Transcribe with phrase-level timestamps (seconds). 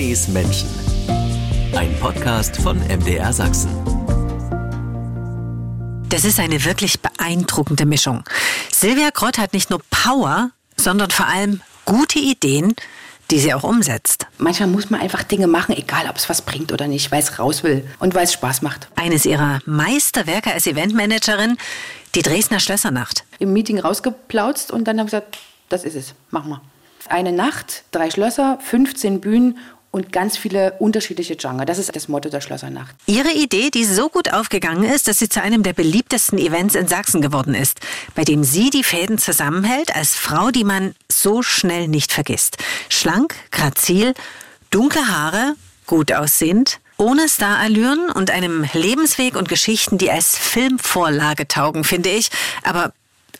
[0.00, 0.66] Monis Menschen.
[1.76, 3.70] Ein Podcast von MDR Sachsen.
[6.08, 8.24] Das ist eine wirklich beeindruckende Mischung.
[8.72, 12.74] Silvia Grott hat nicht nur Power, sondern vor allem gute Ideen,
[13.30, 14.26] die sie auch umsetzt.
[14.38, 17.38] Manchmal muss man einfach Dinge machen, egal ob es was bringt oder nicht, weil es
[17.38, 18.88] raus will und weil es Spaß macht.
[18.96, 21.58] Eines ihrer Meisterwerke als Eventmanagerin,
[22.14, 23.24] die Dresdner Schlössernacht.
[23.38, 26.62] Im Meeting rausgeplautzt und dann haben wir gesagt, das ist es, machen wir.
[27.10, 29.58] Eine Nacht, drei Schlösser, 15 Bühnen
[29.90, 31.66] und ganz viele unterschiedliche Genre.
[31.66, 32.94] Das ist das Motto der Schlössernacht.
[33.06, 36.86] Ihre Idee, die so gut aufgegangen ist, dass sie zu einem der beliebtesten Events in
[36.86, 37.80] Sachsen geworden ist,
[38.14, 42.58] bei dem sie die Fäden zusammenhält als Frau, die man so schnell nicht vergisst.
[42.88, 44.14] Schlank, grazil,
[44.70, 45.54] dunkle Haare,
[45.86, 52.30] gut aussehend, ohne Starallüren und einem Lebensweg und Geschichten, die als Filmvorlage taugen, finde ich.
[52.62, 52.92] Aber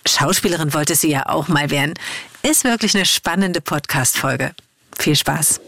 [0.07, 1.95] Schauspielerin wollte sie ja auch mal werden.
[2.43, 4.53] Ist wirklich eine spannende Podcast-Folge.
[4.99, 5.61] Viel Spaß.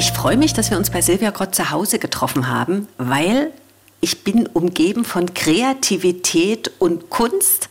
[0.00, 3.52] Ich freue mich, dass wir uns bei Silvia Grott zu Hause getroffen haben, weil
[4.00, 7.68] ich bin umgeben von Kreativität und Kunst.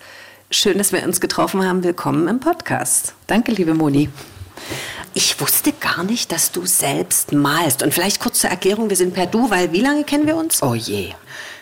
[0.51, 1.83] Schön, dass wir uns getroffen haben.
[1.83, 3.15] Willkommen im Podcast.
[3.25, 4.09] Danke, liebe Moni.
[5.15, 7.81] Ich wusste gar nicht, dass du selbst malst.
[7.81, 10.61] Und vielleicht kurz zur Erklärung, wir sind per Du, weil wie lange kennen wir uns?
[10.61, 11.13] Oh je.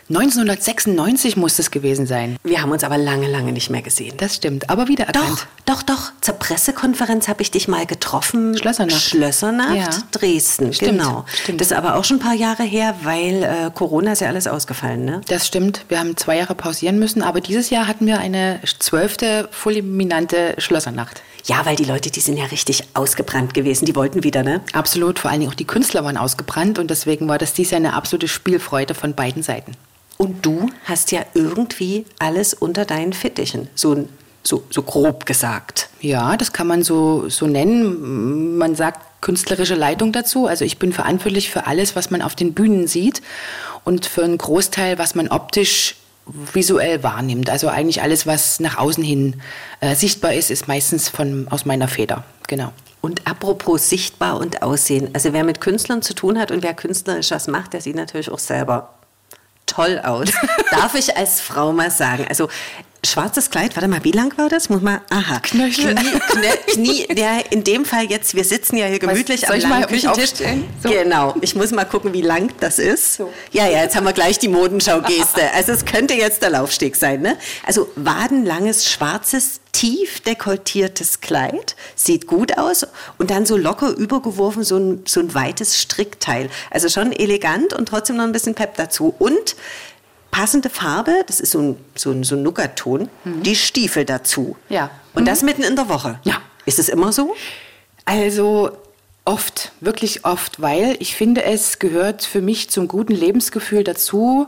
[0.09, 2.37] 1996 muss es gewesen sein.
[2.43, 4.15] Wir haben uns aber lange, lange nicht mehr gesehen.
[4.17, 5.47] Das stimmt, aber wiedererkannt.
[5.65, 6.11] Doch, doch, doch.
[6.21, 8.57] Zur Pressekonferenz habe ich dich mal getroffen.
[8.57, 9.01] Schlössernacht.
[9.01, 9.89] Schlössernacht, Ja.
[10.11, 11.25] Dresden, Stimmt, genau.
[11.43, 11.59] stimmt.
[11.61, 14.47] Das ist aber auch schon ein paar Jahre her, weil äh, Corona ist ja alles
[14.47, 15.21] ausgefallen, ne?
[15.27, 15.85] Das stimmt.
[15.89, 21.21] Wir haben zwei Jahre pausieren müssen, aber dieses Jahr hatten wir eine zwölfte fulminante Schlössernacht.
[21.45, 23.85] Ja, weil die Leute, die sind ja richtig ausgebrannt gewesen.
[23.85, 24.61] Die wollten wieder, ne?
[24.73, 27.79] Absolut, vor allen Dingen auch die Künstler waren ausgebrannt und deswegen war das dieses Jahr
[27.79, 29.71] eine absolute Spielfreude von beiden Seiten.
[30.17, 33.69] Und du hast ja irgendwie alles unter deinen Fittichen.
[33.75, 34.07] So,
[34.43, 35.89] so, so grob gesagt.
[36.01, 38.57] Ja, das kann man so, so nennen.
[38.57, 40.47] Man sagt künstlerische Leitung dazu.
[40.47, 43.21] Also ich bin verantwortlich für alles, was man auf den Bühnen sieht
[43.83, 45.95] und für einen Großteil, was man optisch
[46.53, 47.49] visuell wahrnimmt.
[47.49, 49.41] Also eigentlich alles, was nach außen hin
[49.79, 52.23] äh, sichtbar ist, ist meistens von, aus meiner Feder.
[52.47, 52.73] Genau.
[53.01, 55.09] Und apropos sichtbar und aussehen.
[55.13, 58.29] Also wer mit Künstlern zu tun hat und wer künstlerisch was macht, der sieht natürlich
[58.29, 58.96] auch selber
[59.67, 60.29] toll aus.
[60.71, 62.25] Darf ich als Frau mal sagen.
[62.27, 62.49] Also
[63.05, 64.69] schwarzes Kleid, warte mal, wie lang war das?
[64.69, 65.39] Muss mal, aha.
[65.39, 65.95] Knöchel.
[65.95, 66.19] Knie,
[66.67, 69.63] Knie, Knie, der in dem Fall jetzt, wir sitzen ja hier gemütlich soll am ich
[69.63, 70.33] langen Küchentisch.
[70.83, 70.89] So.
[70.89, 73.19] Genau, ich muss mal gucken, wie lang das ist.
[73.51, 75.51] Ja, ja, jetzt haben wir gleich die Modenschau-Geste.
[75.53, 77.37] Also es könnte jetzt der Laufsteg sein, ne?
[77.65, 82.87] Also wadenlanges, schwarzes, tief dekoltiertes Kleid, sieht gut aus
[83.19, 86.49] und dann so locker übergeworfen so ein, so ein weites Strickteil.
[86.71, 89.13] Also schon elegant und trotzdem noch ein bisschen Pep dazu.
[89.19, 89.55] Und
[90.37, 94.55] passende Farbe, das ist so ein, so ein, so ein Nougat-Ton, die Stiefel dazu.
[94.69, 94.75] Mhm.
[94.75, 94.91] Ja.
[95.15, 95.25] Und Mhm.
[95.25, 96.19] das mitten in der Woche.
[96.23, 96.35] Ja.
[96.65, 97.35] Ist es immer so?
[98.05, 98.69] Also
[99.25, 104.47] oft, wirklich oft, weil ich finde, es gehört für mich zum guten Lebensgefühl dazu,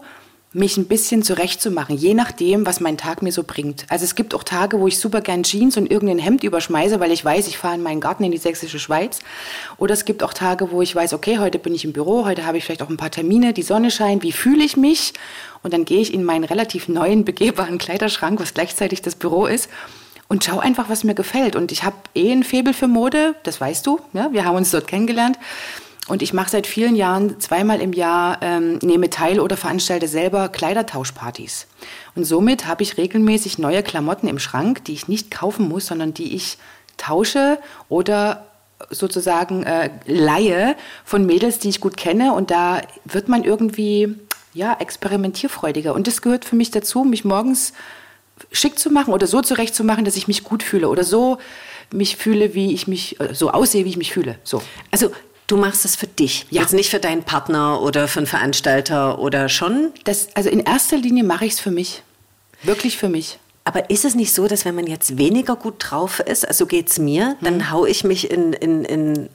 [0.52, 3.86] mich ein bisschen zurechtzumachen, je nachdem, was mein Tag mir so bringt.
[3.90, 7.12] Also es gibt auch Tage, wo ich super gern Jeans und irgendein Hemd überschmeiße, weil
[7.12, 9.20] ich weiß, ich fahre in meinen Garten in die sächsische Schweiz.
[9.78, 12.48] Oder es gibt auch Tage, wo ich weiß, okay, heute bin ich im Büro, heute
[12.48, 15.14] habe ich vielleicht auch ein paar Termine, die Sonne scheint, wie fühle ich mich?
[15.62, 19.70] Und dann gehe ich in meinen relativ neuen, begehbaren Kleiderschrank, was gleichzeitig das Büro ist,
[20.30, 21.56] und schau einfach, was mir gefällt.
[21.56, 24.00] Und ich habe eh ein Faible für Mode, das weißt du.
[24.14, 24.32] Ja?
[24.32, 25.38] Wir haben uns dort kennengelernt.
[26.10, 30.50] Und ich mache seit vielen Jahren zweimal im Jahr, ähm, nehme teil oder veranstalte selber
[30.50, 31.68] Kleidertauschpartys.
[32.16, 36.14] Und somit habe ich regelmäßig neue Klamotten im Schrank, die ich nicht kaufen muss, sondern
[36.14, 36.58] die ich
[36.98, 37.60] tausche
[37.90, 38.48] oder
[38.90, 40.76] sozusagen äh, leihe
[41.06, 42.34] von Mädels, die ich gut kenne.
[42.34, 44.16] Und da wird man irgendwie
[44.54, 45.94] ja, experimentierfreudiger.
[45.94, 47.74] Und das gehört für mich dazu, mich morgens
[48.52, 51.38] schick zu machen oder so zurechtzumachen, dass ich mich gut fühle oder so
[51.92, 54.40] mich fühle, wie ich mich, äh, so aussehe, wie ich mich fühle.
[54.44, 54.62] So.
[54.92, 55.12] Also
[55.52, 56.62] du machst es für dich, Ja.
[56.62, 59.92] jetzt nicht für deinen Partner oder für einen Veranstalter oder schon.
[60.06, 62.04] Das, also in erster Linie mache ich es für mich.
[62.64, 63.40] Wirklich für mich.
[63.66, 66.98] Aber ist es nicht so, dass wenn man jetzt weniger gut drauf ist, also geht's
[66.98, 69.30] mir, dann hau ich mich in, in, in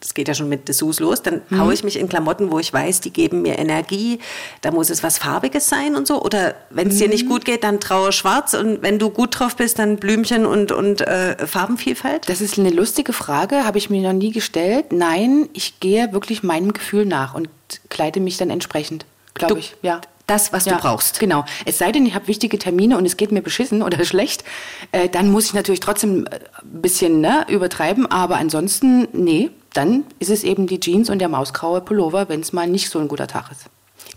[0.00, 2.72] das geht ja schon mit Dessous los, dann hau ich mich in Klamotten, wo ich
[2.72, 4.18] weiß, die geben mir Energie,
[4.60, 6.22] da muss es was Farbiges sein und so.
[6.22, 9.56] Oder wenn es dir nicht gut geht, dann traue schwarz und wenn du gut drauf
[9.56, 12.28] bist, dann Blümchen und, und äh, Farbenvielfalt.
[12.28, 14.92] Das ist eine lustige Frage, habe ich mir noch nie gestellt.
[14.92, 17.48] Nein, ich gehe wirklich meinem Gefühl nach und
[17.88, 19.76] kleide mich dann entsprechend, glaube ich.
[19.82, 20.00] Ja.
[20.26, 21.20] das, was du brauchst.
[21.20, 21.44] Genau.
[21.64, 24.44] Es sei denn, ich habe wichtige Termine und es geht mir beschissen oder schlecht,
[24.92, 26.30] äh, dann muss ich natürlich trotzdem äh,
[26.62, 28.10] ein bisschen ne, übertreiben.
[28.10, 32.52] Aber ansonsten, nee, dann ist es eben die Jeans und der mausgraue Pullover, wenn es
[32.52, 33.66] mal nicht so ein guter Tag ist.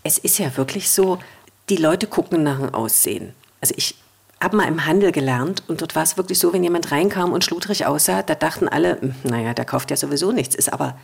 [0.04, 1.20] Es ist ja wirklich so,
[1.70, 3.34] die Leute gucken nach dem Aussehen.
[3.62, 3.96] Also ich
[4.42, 7.44] habe mal im Handel gelernt und dort war es wirklich so, wenn jemand reinkam und
[7.44, 10.56] schludrig aussah, da dachten alle, hm, naja, der kauft ja sowieso nichts.
[10.56, 10.98] Ist aber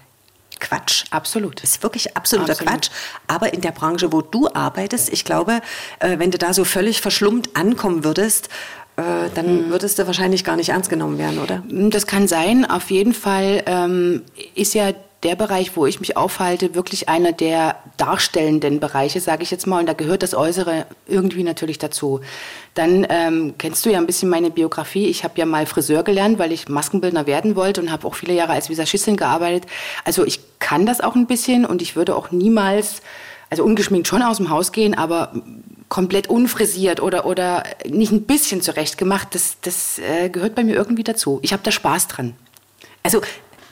[0.60, 1.04] Quatsch.
[1.12, 1.62] Absolut.
[1.62, 2.72] Ist wirklich absoluter Absolut.
[2.72, 2.90] Quatsch.
[3.28, 5.62] Aber in der Branche, wo du arbeitest, ich glaube,
[6.00, 8.50] äh, wenn du da so völlig verschlummt ankommen würdest,
[8.98, 11.64] äh, dann würdest du wahrscheinlich gar nicht ernst genommen werden, oder?
[11.90, 12.70] Das kann sein.
[12.70, 14.22] Auf jeden Fall ähm,
[14.56, 14.94] ist ja
[15.24, 19.80] der Bereich, wo ich mich aufhalte, wirklich einer der darstellenden Bereiche, sage ich jetzt mal.
[19.80, 22.22] Und da gehört das Äußere irgendwie natürlich dazu.
[22.76, 25.08] Dann ähm, kennst du ja ein bisschen meine Biografie.
[25.08, 28.34] Ich habe ja mal Friseur gelernt, weil ich Maskenbildner werden wollte und habe auch viele
[28.34, 29.66] Jahre als Visagistin gearbeitet.
[30.04, 33.02] Also ich kann das auch ein bisschen und ich würde auch niemals,
[33.50, 35.32] also ungeschminkt schon aus dem Haus gehen, aber
[35.90, 41.04] komplett unfrisiert oder, oder nicht ein bisschen zurechtgemacht, das, das äh, gehört bei mir irgendwie
[41.04, 41.40] dazu.
[41.44, 42.36] Ich habe da Spaß dran.
[43.04, 43.22] Also,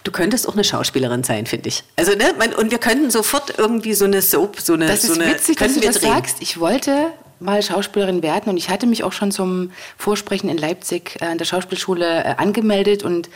[0.04, 1.83] du könntest auch eine Schauspielerin sein, finde ich.
[1.95, 2.33] Also, ne?
[2.38, 4.88] man- Und wir könnten sofort irgendwie so eine Soap, so eine.
[4.88, 6.12] Das so ist eine, witzig, dass du das drehen.
[6.13, 6.38] sagst.
[6.42, 7.07] Ich wollte
[7.39, 11.38] mal Schauspielerin werden und ich hatte mich auch schon zum Vorsprechen in Leipzig äh, an
[11.39, 13.30] der Schauspielschule äh, angemeldet und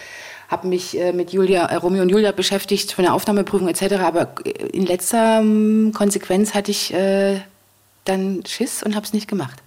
[0.49, 3.95] habe mich äh, mit Julia, äh, Romeo und Julia beschäftigt für eine Aufnahmeprüfung etc.
[3.95, 7.41] Aber äh, in letzter ähm, Konsequenz hatte ich äh,
[8.07, 9.61] dann Schiss und habe es nicht gemacht.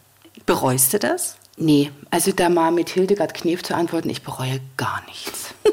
[0.47, 1.37] Bereust du das?
[1.57, 5.55] Nee, also da mal mit Hildegard Knef zu antworten, ich bereue gar nichts.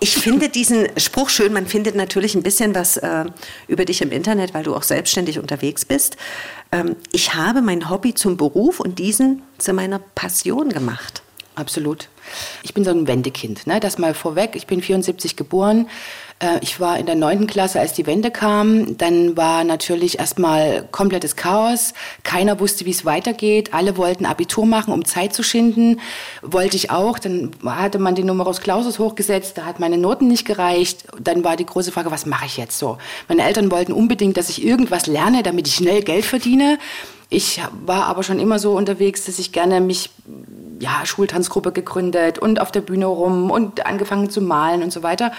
[0.00, 1.52] Ich finde diesen Spruch schön.
[1.52, 3.26] Man findet natürlich ein bisschen was äh,
[3.68, 6.16] über dich im Internet, weil du auch selbstständig unterwegs bist.
[6.72, 11.22] Ähm, ich habe mein Hobby zum Beruf und diesen zu meiner Passion gemacht.
[11.56, 12.08] Absolut.
[12.62, 13.66] Ich bin so ein Wendekind.
[13.66, 13.78] Ne?
[13.78, 14.56] Das mal vorweg.
[14.56, 15.88] Ich bin 74 geboren.
[16.40, 18.96] Äh, Ich war in der neunten Klasse, als die Wende kam.
[18.98, 21.94] Dann war natürlich erstmal komplettes Chaos.
[22.24, 23.72] Keiner wusste, wie es weitergeht.
[23.72, 26.00] Alle wollten Abitur machen, um Zeit zu schinden.
[26.42, 27.20] Wollte ich auch.
[27.20, 29.56] Dann hatte man den Numerus Clausus hochgesetzt.
[29.56, 31.04] Da hat meine Noten nicht gereicht.
[31.20, 32.98] Dann war die große Frage, was mache ich jetzt so?
[33.28, 36.78] Meine Eltern wollten unbedingt, dass ich irgendwas lerne, damit ich schnell Geld verdiene.
[37.34, 40.10] Ich war aber schon immer so unterwegs, dass ich gerne mich
[40.78, 45.32] ja, Schultanzgruppe gegründet und auf der Bühne rum und angefangen zu malen und so weiter.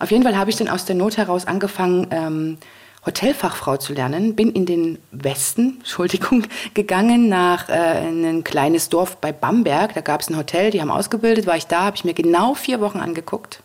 [0.00, 2.58] Auf jeden Fall habe ich dann aus der Not heraus angefangen, ähm,
[3.06, 4.34] Hotelfachfrau zu lernen.
[4.34, 6.42] Bin in den Westen, Entschuldigung,
[6.74, 9.94] gegangen nach äh, in ein kleines Dorf bei Bamberg.
[9.94, 12.54] Da gab es ein Hotel, die haben ausgebildet, war ich da, habe ich mir genau
[12.54, 13.62] vier Wochen angeguckt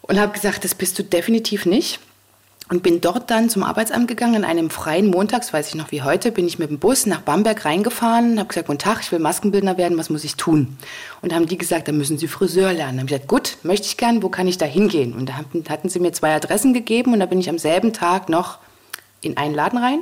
[0.00, 2.00] und habe gesagt, das bist du definitiv nicht.
[2.72, 4.36] Und bin dort dann zum Arbeitsamt gegangen.
[4.36, 7.20] An einem freien Montags, weiß ich noch wie heute, bin ich mit dem Bus nach
[7.20, 10.78] Bamberg reingefahren, habe gesagt, guten Tag, ich will Maskenbildner werden, was muss ich tun?
[11.20, 12.96] Und haben die gesagt, da müssen Sie Friseur lernen.
[12.96, 15.12] Dann habe ich gesagt, gut, möchte ich gern, wo kann ich da hingehen?
[15.12, 17.92] Und da hatten- hatten sie mir zwei Adressen gegeben und da bin ich am selben
[17.92, 18.56] Tag noch
[19.20, 19.98] in einen Laden rein.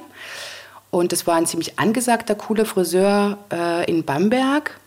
[0.93, 4.79] Und das war ein ziemlich angesagter, cooler Friseur äh, in Bamberg.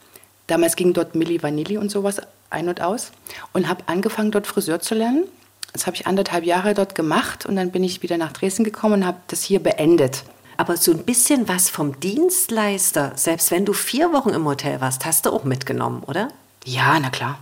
[0.47, 3.12] Damals ging dort Milli Vanilli und sowas ein und aus.
[3.51, 5.25] Und habe angefangen, dort Friseur zu lernen.
[5.74, 9.02] Das habe ich anderthalb Jahre dort gemacht und dann bin ich wieder nach Dresden gekommen
[9.02, 10.24] und habe das hier beendet.
[10.56, 15.04] Aber so ein bisschen was vom Dienstleister, selbst wenn du vier Wochen im Hotel warst,
[15.06, 16.30] hast du auch mitgenommen, oder?
[16.64, 17.40] Ja, na klar.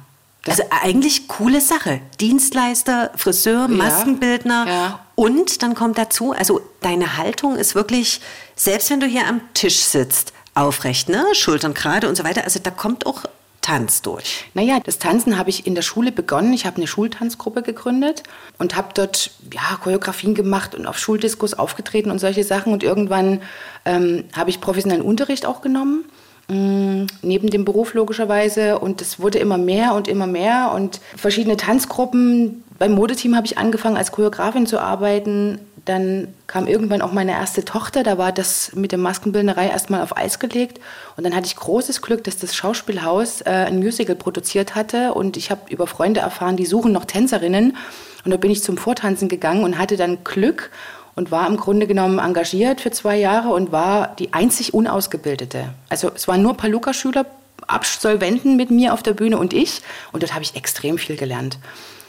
[0.47, 2.01] Also eigentlich coole Sache.
[2.19, 4.65] Dienstleister, Friseur, Maskenbildner.
[4.67, 4.99] Ja.
[5.13, 8.21] Und dann kommt dazu, also deine Haltung ist wirklich,
[8.55, 11.23] selbst wenn du hier am Tisch sitzt, aufrecht, ne?
[11.33, 12.43] Schultern gerade und so weiter.
[12.43, 13.25] Also da kommt auch
[13.61, 14.45] Tanz durch.
[14.55, 16.51] Naja, das Tanzen habe ich in der Schule begonnen.
[16.51, 18.23] Ich habe eine Schultanzgruppe gegründet
[18.57, 22.73] und habe dort ja, Choreografien gemacht und auf Schuldiskos aufgetreten und solche Sachen.
[22.73, 23.41] Und irgendwann
[23.85, 26.05] ähm, habe ich professionellen Unterricht auch genommen,
[26.47, 28.79] mh, neben dem Beruf logischerweise.
[28.79, 32.63] Und es wurde immer mehr und immer mehr und verschiedene Tanzgruppen.
[32.81, 35.59] Beim Modeteam habe ich angefangen, als Choreografin zu arbeiten.
[35.85, 40.17] Dann kam irgendwann auch meine erste Tochter, da war das mit der Maskenbildnerei erstmal auf
[40.17, 40.79] Eis gelegt.
[41.15, 45.13] Und dann hatte ich großes Glück, dass das Schauspielhaus äh, ein Musical produziert hatte.
[45.13, 47.77] Und ich habe über Freunde erfahren, die suchen noch Tänzerinnen.
[48.25, 50.71] Und da bin ich zum Vortanzen gegangen und hatte dann Glück
[51.13, 55.71] und war im Grunde genommen engagiert für zwei Jahre und war die einzig Unausgebildete.
[55.89, 57.27] Also es waren nur Paluca-Schüler,
[57.67, 59.83] Absolventen mit mir auf der Bühne und ich.
[60.13, 61.59] Und dort habe ich extrem viel gelernt.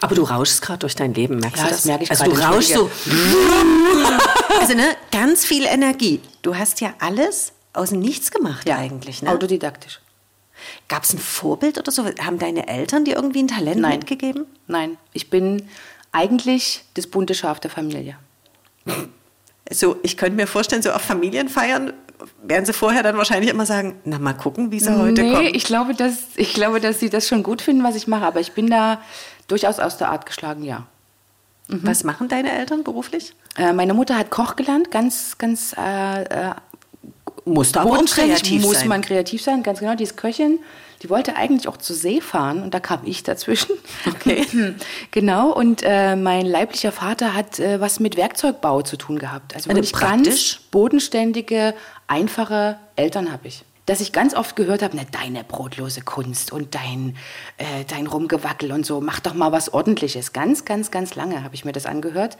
[0.02, 1.84] Aber du rauschst gerade durch dein Leben, merkst Ja, du das das?
[1.86, 2.90] merke ich Also gerade, du rauschst so.
[4.60, 6.20] also ne, ganz viel Energie.
[6.42, 9.22] Du hast ja alles aus dem Nichts gemacht eigentlich.
[9.22, 9.30] Ne?
[9.30, 10.00] Autodidaktisch.
[10.88, 12.04] Gab es ein Vorbild oder so?
[12.04, 13.98] Haben deine Eltern dir irgendwie ein Talent Nein.
[14.00, 14.46] mitgegeben?
[14.66, 15.68] Nein, ich bin
[16.12, 18.16] eigentlich das bunte Schaf der Familie.
[19.70, 21.92] So, ich könnte mir vorstellen, so auf Familienfeiern
[22.42, 25.54] werden sie vorher dann wahrscheinlich immer sagen, na mal gucken, wie sie heute nee, kommen.
[25.54, 28.24] ich glaube, dass, ich glaube, dass sie das schon gut finden, was ich mache.
[28.24, 29.00] Aber ich bin da
[29.48, 30.86] durchaus aus der Art geschlagen, ja.
[31.68, 33.34] Was machen deine Eltern beruflich?
[33.56, 36.54] Äh, meine Mutter hat Koch gelernt, ganz, ganz äh, äh,
[37.44, 38.88] Musste aber auch bodenständig, kreativ muss sein.
[38.88, 39.94] man kreativ sein, ganz genau.
[39.94, 40.60] Die ist Köchin,
[41.02, 43.72] die wollte eigentlich auch zur See fahren und da kam ich dazwischen.
[44.06, 44.46] Okay.
[45.10, 49.54] genau, und äh, mein leiblicher Vater hat äh, was mit Werkzeugbau zu tun gehabt.
[49.54, 50.54] Also Also praktisch?
[50.54, 51.74] ganz bodenständige,
[52.06, 53.64] einfache Eltern habe ich.
[53.86, 57.16] dass ich ganz oft gehört habe, na, deine brotlose Kunst und dein,
[57.58, 60.32] äh, dein Rumgewackel und so, mach doch mal was Ordentliches.
[60.32, 62.38] Ganz, ganz, ganz lange habe ich mir das angehört,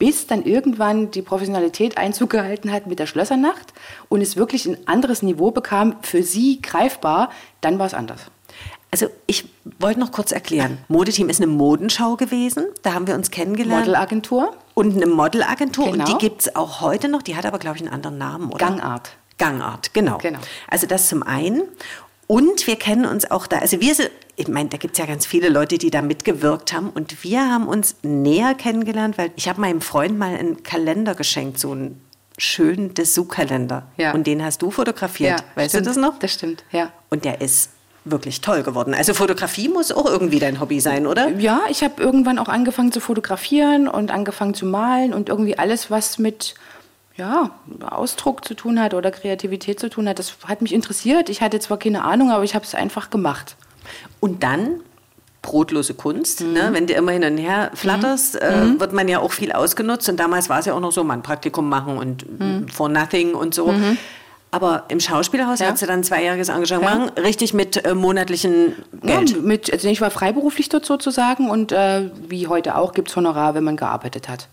[0.00, 3.72] bis dann irgendwann die Professionalität Einzug gehalten hat mit der Schlössernacht
[4.08, 7.30] und es wirklich ein anderes Niveau bekam, für sie greifbar,
[7.60, 8.22] dann war es anders.
[8.90, 10.78] Also ich wollte noch kurz erklären.
[10.88, 12.64] Modeteam ist eine Modenschau gewesen.
[12.82, 13.86] Da haben wir uns kennengelernt.
[13.86, 14.56] Modelagentur.
[14.74, 15.92] Und eine Modelagentur.
[15.92, 16.04] Genau.
[16.04, 17.22] Und die gibt es auch heute noch.
[17.22, 18.66] Die hat aber, glaube ich, einen anderen Namen, oder?
[18.66, 19.10] Gangart.
[19.38, 20.18] Gangart, genau.
[20.18, 20.40] Genau.
[20.68, 21.62] Also das zum einen.
[22.30, 25.04] Und wir kennen uns auch da, also wir sind, ich meine, da gibt es ja
[25.04, 26.90] ganz viele Leute, die da mitgewirkt haben.
[26.90, 31.58] Und wir haben uns näher kennengelernt, weil ich habe meinem Freund mal einen Kalender geschenkt,
[31.58, 32.00] so einen
[32.38, 33.88] schönen Dessous-Kalender.
[33.96, 34.12] Ja.
[34.12, 35.42] Und den hast du fotografiert.
[35.56, 35.86] weißt stimmt.
[35.86, 36.20] du das noch?
[36.20, 36.92] Das stimmt, ja.
[37.08, 37.70] Und der ist
[38.04, 38.94] wirklich toll geworden.
[38.94, 41.30] Also Fotografie muss auch irgendwie dein Hobby sein, oder?
[41.30, 45.90] Ja, ich habe irgendwann auch angefangen zu fotografieren und angefangen zu malen und irgendwie alles,
[45.90, 46.54] was mit
[47.20, 47.50] ja,
[47.88, 51.28] Ausdruck zu tun hat oder Kreativität zu tun hat, das hat mich interessiert.
[51.28, 53.56] Ich hatte zwar keine Ahnung, aber ich habe es einfach gemacht.
[54.20, 54.80] Und dann
[55.42, 56.40] brotlose Kunst.
[56.42, 56.68] Ne?
[56.72, 60.08] Wenn du immer hin und her flatterst, äh, wird man ja auch viel ausgenutzt.
[60.08, 62.26] Und damals war es ja auch noch so, man Praktikum machen und
[62.72, 63.72] for nothing und so.
[64.50, 65.68] Aber im Schauspielhaus Ja.
[65.70, 67.22] hast du dann zweijähriges Engagement, Ja.
[67.22, 69.30] richtig mit äh, monatlichen Geld.
[69.30, 73.16] Ja, mit, also ich war freiberuflich dort sozusagen und äh, wie heute auch gibt es
[73.16, 74.48] Honorar, wenn man gearbeitet hat.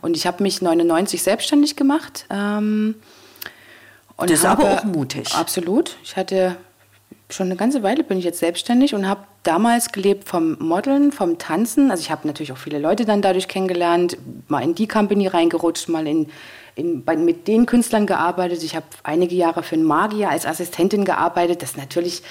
[0.00, 2.26] Und ich habe mich 99 selbstständig gemacht.
[2.30, 2.94] Ähm,
[4.18, 5.34] Das ist aber auch mutig.
[5.34, 5.96] Absolut.
[6.04, 6.56] Ich hatte
[7.30, 11.38] schon eine ganze Weile bin ich jetzt selbstständig und habe damals gelebt vom Modeln, vom
[11.38, 11.90] Tanzen.
[11.90, 14.16] Also ich habe natürlich auch viele Leute dann dadurch kennengelernt,
[14.48, 16.28] mal in die Company reingerutscht, mal in,
[16.76, 18.62] in, bei, mit den Künstlern gearbeitet.
[18.62, 21.62] Ich habe einige Jahre für einen Magier als Assistentin gearbeitet.
[21.62, 22.22] Das natürlich,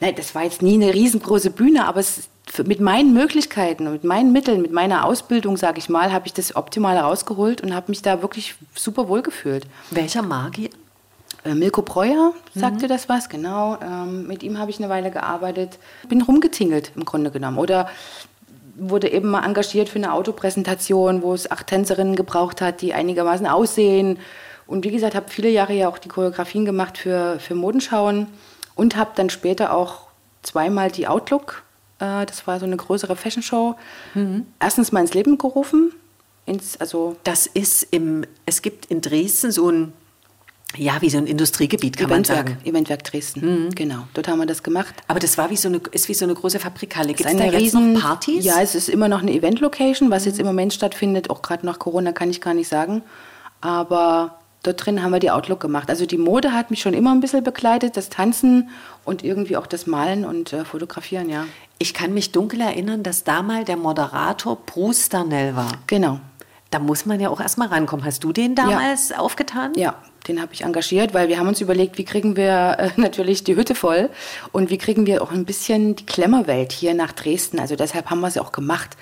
[0.00, 2.28] nein, das war jetzt nie eine riesengroße Bühne, aber es,
[2.64, 6.56] mit meinen Möglichkeiten mit meinen Mitteln, mit meiner Ausbildung, sage ich mal, habe ich das
[6.56, 9.66] optimal rausgeholt und habe mich da wirklich super wohl gefühlt.
[9.90, 10.70] Welcher Magier?
[11.44, 13.78] Äh, Milko Breuer sagte das was, genau.
[13.82, 15.78] Ähm, mit ihm habe ich eine Weile gearbeitet.
[16.08, 17.58] Bin rumgetingelt im Grunde genommen.
[17.58, 17.88] Oder
[18.76, 23.46] wurde eben mal engagiert für eine Autopräsentation, wo es acht Tänzerinnen gebraucht hat, die einigermaßen
[23.46, 24.18] aussehen.
[24.66, 28.26] Und wie gesagt, habe viele Jahre ja auch die Choreografien gemacht für, für Modenschauen
[28.74, 30.08] und habe dann später auch
[30.42, 31.62] zweimal die Outlook,
[31.98, 33.76] äh, das war so eine größere Fashion Show,
[34.58, 35.92] erstens mal ins Leben gerufen.
[36.46, 39.92] Ins, also Das ist im, es gibt in Dresden so ein,
[40.76, 42.60] ja, wie so ein Industriegebiet, kann man Eventwerk, sagen.
[42.64, 43.70] Eventwerk Dresden.
[43.74, 44.94] Genau, dort haben wir das gemacht.
[45.08, 47.08] Aber das war wie so eine, ist wie so eine große Fabrikhalle.
[47.08, 48.44] Gibt es da eine jetzt riesen, noch Partys?
[48.44, 51.28] Ja, es ist immer noch eine Event-Location, was jetzt im Moment stattfindet.
[51.28, 53.02] Auch gerade nach Corona kann ich gar nicht sagen.
[53.60, 55.88] Aber dort drin haben wir die Outlook gemacht.
[55.90, 58.70] Also die Mode hat mich schon immer ein bisschen begleitet, das Tanzen
[59.04, 61.46] und irgendwie auch das Malen und äh, Fotografieren, ja.
[61.78, 65.72] Ich kann mich dunkel erinnern, dass da mal der Moderator Bruce Darnell war.
[65.86, 66.20] Genau.
[66.70, 68.04] Da muss man ja auch erstmal rankommen.
[68.04, 69.72] Hast du den damals aufgetan?
[69.74, 69.96] Ja,
[70.28, 73.56] den habe ich engagiert, weil wir haben uns überlegt, wie kriegen wir äh, natürlich die
[73.56, 74.10] Hütte voll
[74.52, 77.58] und wie kriegen wir auch ein bisschen die Klemmerwelt hier nach Dresden.
[77.58, 78.96] Also deshalb haben wir es auch gemacht.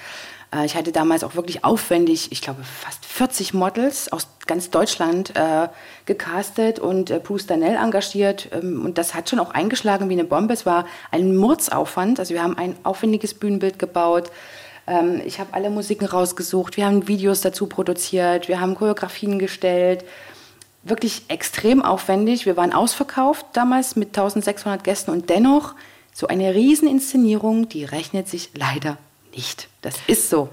[0.54, 5.36] Äh, ich hatte damals auch wirklich aufwendig, ich glaube fast 40 Models aus ganz Deutschland
[5.36, 5.68] äh,
[6.06, 8.48] gecastet und äh, Bruce Danell engagiert.
[8.52, 10.54] Ähm, und das hat schon auch eingeschlagen wie eine Bombe.
[10.54, 12.18] Es war ein Mordsaufwand.
[12.18, 14.30] Also wir haben ein aufwendiges Bühnenbild gebaut.
[14.86, 16.76] Ähm, ich habe alle Musiken rausgesucht.
[16.76, 18.48] Wir haben Videos dazu produziert.
[18.48, 20.04] Wir haben Choreografien gestellt
[20.84, 22.46] wirklich extrem aufwendig.
[22.46, 25.74] Wir waren ausverkauft damals mit 1600 Gästen und dennoch
[26.14, 28.96] so eine Rieseninszenierung, die rechnet sich leider
[29.38, 29.68] nicht.
[29.82, 30.48] Das ist so.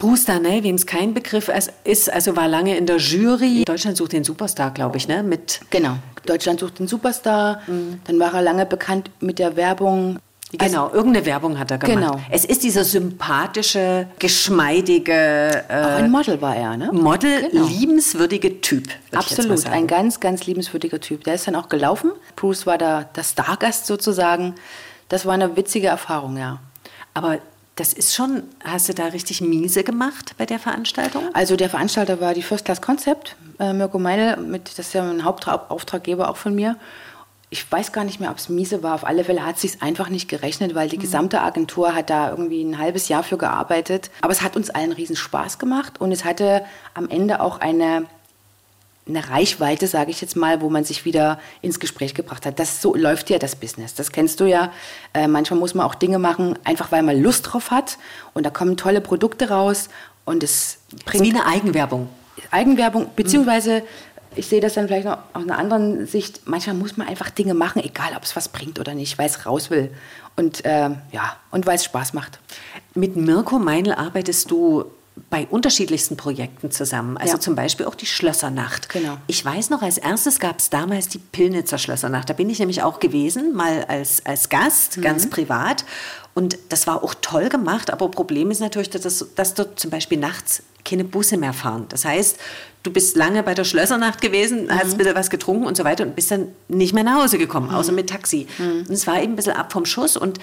[0.00, 1.48] Bruce Darnell, wem es kein Begriff
[1.84, 3.62] ist, also war lange in der Jury.
[3.64, 5.22] Deutschland sucht den Superstar, glaube ich, ne?
[5.22, 5.94] Mit Genau.
[6.26, 7.62] Deutschland sucht den Superstar.
[8.04, 10.18] Dann war er lange bekannt mit der Werbung.
[10.58, 11.96] Genau, irgendeine Werbung hat er gemacht.
[11.96, 12.20] Genau.
[12.30, 16.90] Es ist dieser sympathische, geschmeidige Auch äh, ein Model war er, ne?
[16.92, 17.66] Model, Genau.
[17.66, 18.88] liebenswürdige Typ.
[19.14, 21.24] Absolut, ein ganz, ganz liebenswürdiger Typ.
[21.24, 22.10] Der ist dann auch gelaufen.
[22.36, 24.54] Bruce war da der Stargast sozusagen.
[25.08, 26.58] Das war eine witzige Erfahrung, ja.
[27.14, 27.38] Aber
[27.76, 31.22] das ist schon, hast du da richtig miese gemacht bei der Veranstaltung?
[31.32, 35.08] Also der Veranstalter war die First Class Concept, äh, Mirko Meidel, mit, das ist ja
[35.08, 36.76] ein Hauptauftraggeber auch von mir.
[37.48, 38.94] Ich weiß gar nicht mehr, ob es miese war.
[38.94, 42.30] Auf alle Fälle hat es sich einfach nicht gerechnet, weil die gesamte Agentur hat da
[42.30, 44.10] irgendwie ein halbes Jahr für gearbeitet.
[44.22, 46.64] Aber es hat uns allen riesen Spaß gemacht und es hatte
[46.94, 48.06] am Ende auch eine,
[49.08, 52.58] eine Reichweite, sage ich jetzt mal, wo man sich wieder ins Gespräch gebracht hat.
[52.58, 53.94] Das so läuft ja das Business.
[53.94, 54.72] Das kennst du ja.
[55.12, 57.98] Äh, manchmal muss man auch Dinge machen, einfach weil man Lust drauf hat
[58.32, 59.88] und da kommen tolle Produkte raus
[60.24, 62.08] und es Das ist bringt wie eine Eigenwerbung.
[62.50, 63.82] Eigenwerbung, beziehungsweise
[64.34, 66.42] ich sehe das dann vielleicht noch aus einer anderen Sicht.
[66.46, 69.44] Manchmal muss man einfach Dinge machen, egal ob es was bringt oder nicht, weil es
[69.46, 69.90] raus will.
[70.36, 72.38] Und ähm, ja, und weil es Spaß macht.
[72.94, 74.86] Mit Mirko Meinl arbeitest du
[75.30, 77.16] bei unterschiedlichsten Projekten zusammen.
[77.18, 77.40] Also Ja.
[77.40, 78.88] zum Beispiel auch die Schlössernacht.
[78.88, 79.18] Genau.
[79.26, 82.30] Ich weiß noch, als erstes gab es damals die Pillnitzer Schlössernacht.
[82.30, 85.02] Da bin ich nämlich auch gewesen, mal als, als Gast, Mhm.
[85.02, 85.84] ganz privat.
[86.34, 87.90] Und das war auch toll gemacht.
[87.90, 91.84] Aber Problem ist natürlich, dass, das, dass dort zum Beispiel nachts keine Busse mehr fahren.
[91.90, 92.38] Das heißt,
[92.82, 96.04] du bist lange bei der Schlössernacht gewesen, hast ein bisschen was getrunken und so weiter
[96.04, 98.46] und bist dann nicht mehr nach Hause gekommen, außer mit Taxi.
[98.58, 100.40] Und es war eben ein bisschen ab vom Schuss und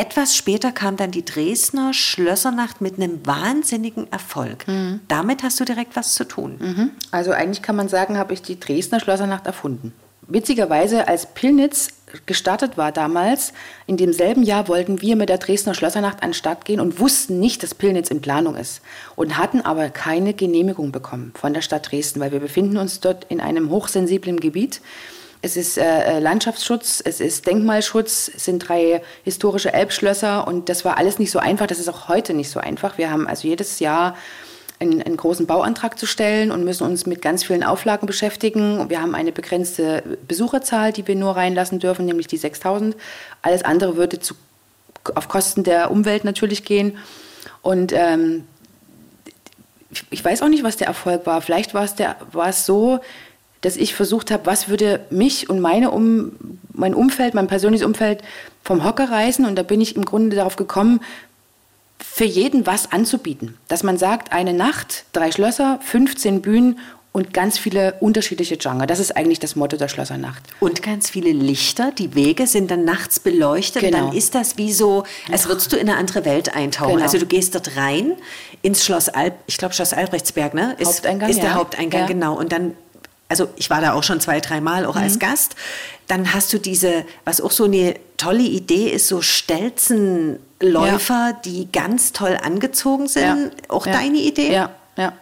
[0.00, 4.64] etwas später kam dann die Dresdner Schlössernacht mit einem wahnsinnigen Erfolg.
[5.08, 6.92] Damit hast du direkt was zu tun.
[7.10, 9.92] Also eigentlich kann man sagen, habe ich die Dresdner Schlossernacht erfunden.
[10.26, 11.88] Witzigerweise, als Pillnitz
[12.24, 13.52] gestartet war damals,
[13.86, 17.38] in demselben Jahr wollten wir mit der Dresdner Schlossernacht an den Start gehen und wussten
[17.38, 18.80] nicht, dass Pillnitz in Planung ist.
[19.16, 23.26] Und hatten aber keine Genehmigung bekommen von der Stadt Dresden, weil wir befinden uns dort
[23.28, 24.80] in einem hochsensiblen Gebiet.
[25.42, 30.98] Es ist äh, Landschaftsschutz, es ist Denkmalschutz, es sind drei historische Elbschlösser und das war
[30.98, 31.66] alles nicht so einfach.
[31.66, 32.98] Das ist auch heute nicht so einfach.
[32.98, 34.16] Wir haben also jedes Jahr
[34.80, 38.90] einen, einen großen Bauantrag zu stellen und müssen uns mit ganz vielen Auflagen beschäftigen.
[38.90, 42.96] Wir haben eine begrenzte Besucherzahl, die wir nur reinlassen dürfen, nämlich die 6000.
[43.40, 44.34] Alles andere würde zu,
[45.14, 46.98] auf Kosten der Umwelt natürlich gehen.
[47.62, 48.44] Und ähm,
[50.10, 51.42] ich weiß auch nicht, was der Erfolg war.
[51.42, 51.94] Vielleicht war es,
[52.32, 53.00] war es so,
[53.60, 56.32] dass ich versucht habe, was würde mich und meine um,
[56.72, 58.22] mein Umfeld, mein persönliches Umfeld
[58.62, 59.44] vom Hocker reißen.
[59.44, 61.00] Und da bin ich im Grunde darauf gekommen,
[61.98, 63.56] für jeden was anzubieten.
[63.68, 66.78] Dass man sagt, eine Nacht, drei Schlösser, 15 Bühnen
[67.12, 68.86] und ganz viele unterschiedliche Genre.
[68.86, 70.42] Das ist eigentlich das Motto der Schlossernacht.
[70.60, 71.90] Und ganz viele Lichter.
[71.90, 73.82] Die Wege sind dann nachts beleuchtet.
[73.82, 74.06] Genau.
[74.06, 76.92] Dann ist das wie so, als würdest du in eine andere Welt eintauchen.
[76.92, 77.02] Genau.
[77.02, 78.12] Also du gehst dort rein
[78.62, 80.76] ins Schloss Alb, ich glaube Schloss Albrechtsberg, ne?
[80.78, 81.54] Ist, Haupteingang, ist der ja.
[81.54, 82.06] Haupteingang, Ja.
[82.06, 82.38] genau.
[82.38, 82.74] Und dann,
[83.30, 85.02] also ich war da auch schon zwei, dreimal auch Mhm.
[85.02, 85.56] als Gast.
[86.08, 92.12] Dann hast du diese, was auch so eine tolle Idee ist, so Stelzenläufer, die ganz
[92.12, 93.52] toll angezogen sind.
[93.68, 93.92] Auch ja.
[93.92, 94.52] deine Idee?
[94.52, 95.12] Ja, ja.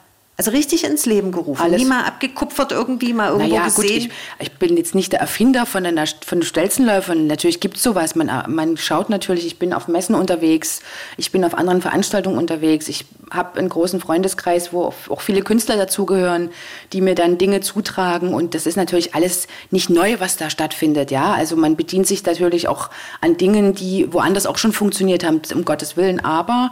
[0.41, 1.61] Also richtig ins Leben gerufen.
[1.61, 1.83] Alles.
[1.83, 4.13] Nie mal abgekupfert irgendwie, mal irgendwo Naja, gut, gesehen.
[4.39, 7.27] ich, ich bin jetzt nicht der Erfinder von, einer, von Stelzenläufern.
[7.27, 8.15] Natürlich gibt es sowas.
[8.15, 10.81] Man, man schaut natürlich, ich bin auf Messen unterwegs,
[11.17, 12.87] ich bin auf anderen Veranstaltungen unterwegs.
[12.87, 16.51] Ich habe einen großen Freundeskreis, wo auch viele Künstler dazugehören,
[16.93, 18.33] die mir dann Dinge zutragen.
[18.33, 21.11] Und das ist natürlich alles nicht neu, was da stattfindet.
[21.11, 21.33] Ja?
[21.33, 25.65] Also man bedient sich natürlich auch an Dingen, die woanders auch schon funktioniert haben, um
[25.65, 26.25] Gottes Willen.
[26.25, 26.71] Aber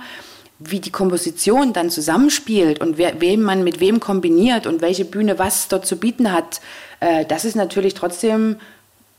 [0.59, 5.39] wie die Komposition dann zusammenspielt und wer, wem man mit wem kombiniert und welche Bühne
[5.39, 6.61] was dort zu bieten hat,
[7.01, 8.57] äh, das ist natürlich trotzdem,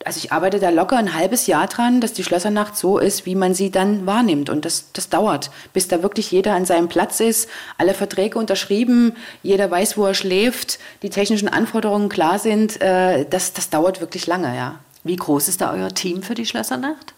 [0.04, 3.36] also ich arbeite da locker ein halbes Jahr dran, dass die Schlössernacht so ist, wie
[3.36, 4.50] man sie dann wahrnimmt.
[4.50, 9.15] Und das, das dauert, bis da wirklich jeder an seinem Platz ist, alle Verträge unterschrieben,
[9.43, 12.82] jeder weiß, wo er schläft, die technischen Anforderungen klar sind.
[12.82, 14.80] Äh, das, das dauert wirklich lange, ja.
[15.04, 17.13] Wie groß ist da euer Team für die Schlössernacht?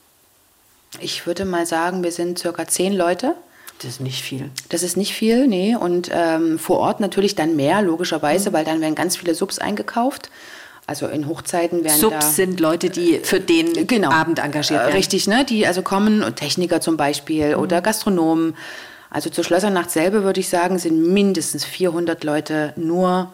[0.99, 3.35] Ich würde mal sagen, wir sind circa zehn Leute.
[3.81, 4.49] Das ist nicht viel.
[4.69, 5.75] Das ist nicht viel, nee.
[5.75, 7.87] Und ähm, vor Ort natürlich dann mehr, Mhm.
[7.87, 10.29] logischerweise, weil dann werden ganz viele Subs eingekauft.
[10.85, 12.09] Also in Hochzeiten werden da...
[12.21, 14.09] Subs sind Leute, die für den genau.
[14.11, 14.95] Abend engagiert Äh, werden.
[14.95, 15.45] Richtig, ne?
[15.45, 17.61] Die also kommen, und Techniker zum Beispiel Mhm.
[17.61, 18.55] oder Gastronomen.
[19.11, 23.31] Also zur Schlössernacht selber würde ich sagen, sind mindestens 400 Leute nur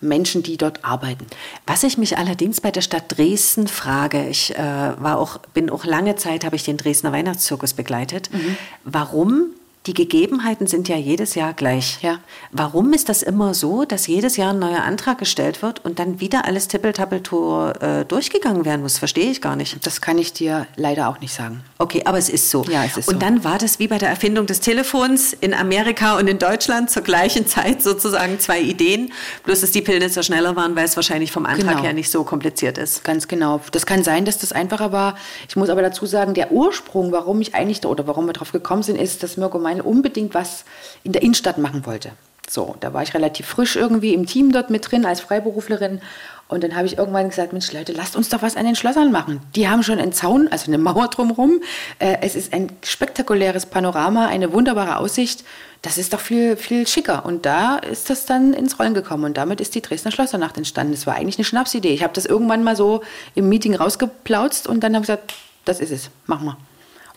[0.00, 1.26] Menschen, die dort arbeiten.
[1.66, 5.84] Was ich mich allerdings bei der Stadt Dresden frage, ich äh, war auch, bin auch
[5.86, 8.28] lange Zeit, habe ich den Dresdner Weihnachtszirkus begleitet.
[8.32, 8.56] Mhm.
[8.84, 9.46] Warum?
[9.86, 11.98] Die Gegebenheiten sind ja jedes Jahr gleich.
[12.02, 12.18] Ja.
[12.50, 16.18] Warum ist das immer so, dass jedes Jahr ein neuer Antrag gestellt wird und dann
[16.18, 18.98] wieder alles tippeltappeltour äh, durchgegangen werden muss?
[18.98, 19.86] Verstehe ich gar nicht.
[19.86, 21.62] Das kann ich dir leider auch nicht sagen.
[21.78, 22.64] Okay, aber es ist so.
[22.64, 23.20] Ja, es ist und so.
[23.20, 27.02] dann war das wie bei der Erfindung des Telefons in Amerika und in Deutschland zur
[27.02, 29.12] gleichen Zeit sozusagen zwei Ideen.
[29.44, 31.82] Bloß, dass die Pillnitzer schneller waren, weil es wahrscheinlich vom Antrag Genau.
[31.84, 33.04] her nicht so kompliziert ist.
[33.04, 33.60] Ganz genau.
[33.72, 35.16] Das kann sein, dass das einfacher war.
[35.48, 38.50] Ich muss aber dazu sagen, der Ursprung, warum ich eigentlich da, oder warum wir drauf
[38.52, 40.64] gekommen sind, ist, dass Mirko Mein unbedingt was
[41.04, 42.12] in der Innenstadt machen wollte.
[42.48, 46.00] So, da war ich relativ frisch irgendwie im Team dort mit drin als Freiberuflerin.
[46.48, 49.10] Und dann habe ich irgendwann gesagt, Mensch Leute, lasst uns doch was an den Schlössern
[49.10, 49.40] machen.
[49.56, 51.60] Die haben schon einen Zaun, also eine Mauer drumherum.
[51.98, 55.44] Äh, es ist ein spektakuläres Panorama, eine wunderbare Aussicht.
[55.82, 57.26] Das ist doch viel, viel schicker.
[57.26, 59.24] Und da ist das dann ins Rollen gekommen.
[59.24, 60.92] Und damit ist die Dresdner Schlössernacht entstanden.
[60.92, 61.92] Das war eigentlich eine Schnapsidee.
[61.92, 63.02] Ich habe das irgendwann mal so
[63.34, 65.34] im Meeting rausgeplautzt und dann habe ich gesagt,
[65.64, 66.56] das ist es, machen wir.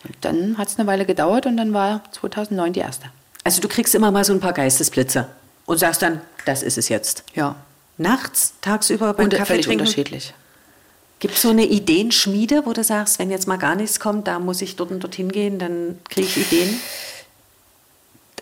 [0.04, 3.08] Und dann hat es eine Weile gedauert und dann war 2009 die erste.
[3.44, 5.28] Also du kriegst immer mal so ein paar Geistesblitze
[5.66, 7.24] und sagst dann, das ist es jetzt.
[7.36, 7.56] Ja.
[7.98, 9.82] Nachts, tagsüber beim Und Kaffee völlig trinken?
[9.82, 10.34] unterschiedlich.
[11.20, 14.40] Gibt es so eine Ideenschmiede, wo du sagst, wenn jetzt mal gar nichts kommt, da
[14.40, 16.80] muss ich dort und dorthin gehen, dann kriege ich Ideen?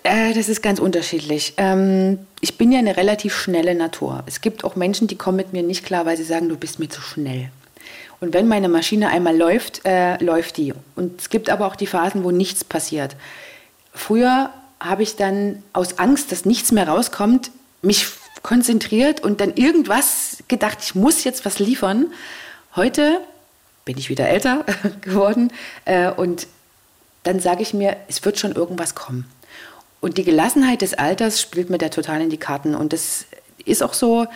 [0.04, 1.54] Äh, das ist ganz unterschiedlich.
[1.58, 4.24] Ähm, ich bin ja eine relativ schnelle Natur.
[4.28, 6.78] Es gibt auch Menschen, die kommen mit mir nicht klar, weil sie sagen, du bist
[6.80, 7.50] mir zu schnell.
[8.20, 10.74] Und wenn meine Maschine einmal läuft, äh, läuft die.
[10.96, 13.16] Und es gibt aber auch die Phasen, wo nichts passiert.
[13.94, 14.50] Früher
[14.80, 17.52] habe ich dann aus Angst, dass nichts mehr rauskommt,
[17.82, 18.08] mich
[18.44, 22.08] konzentriert und dann irgendwas gedacht, ich muss jetzt was liefern.
[22.76, 23.22] Heute
[23.86, 24.66] bin ich wieder älter
[25.02, 25.52] geworden
[25.86, 26.48] äh, und
[27.24, 29.26] dann sage ich mir, es wird schon irgendwas kommen.
[30.00, 32.76] Und die Gelassenheit des Alters spielt mir da total in die Karten.
[32.76, 33.26] Und das
[33.66, 34.28] ist auch so,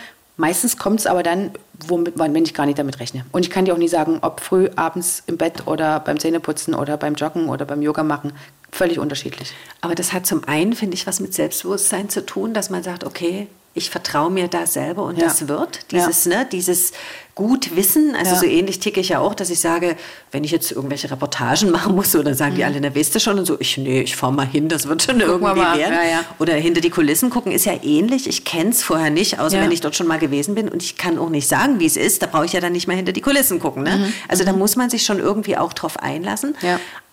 [0.42, 1.52] meistens kommt es aber dann,
[1.86, 3.24] womit, wenn ich gar nicht damit rechne.
[3.30, 6.74] Und ich kann dir auch nie sagen, ob früh, abends im Bett oder beim Zähneputzen
[6.74, 8.32] oder beim Joggen oder beim Yoga machen.
[8.72, 9.52] Völlig unterschiedlich.
[9.80, 13.04] Aber das hat zum einen, finde ich, was mit Selbstbewusstsein zu tun, dass man sagt,
[13.04, 15.26] okay, ich vertraue mir da selber und ja.
[15.26, 15.92] das wird.
[15.92, 16.38] Dieses, ja.
[16.38, 16.92] ne, dieses
[17.34, 18.40] gut wissen, also ja.
[18.40, 19.96] so ähnlich ticke ich ja auch, dass ich sage,
[20.32, 22.56] wenn ich jetzt irgendwelche Reportagen machen muss oder sagen mhm.
[22.56, 24.86] die alle, na weißt du schon und so, ich, nee, ich fahre mal hin, das
[24.86, 26.24] wird schon Guck irgendwie werden.
[26.38, 28.28] Oder hinter die Kulissen gucken ist ja ähnlich.
[28.28, 30.96] Ich kenne es vorher nicht, außer wenn ich dort schon mal gewesen bin und ich
[30.96, 32.22] kann auch nicht sagen, wie es ist.
[32.22, 33.82] Da brauche ich ja dann nicht mehr hinter die Kulissen gucken.
[33.84, 33.96] Ne?
[33.96, 34.12] Mhm.
[34.28, 34.58] Also da mhm.
[34.58, 36.54] muss man sich schon irgendwie auch drauf einlassen.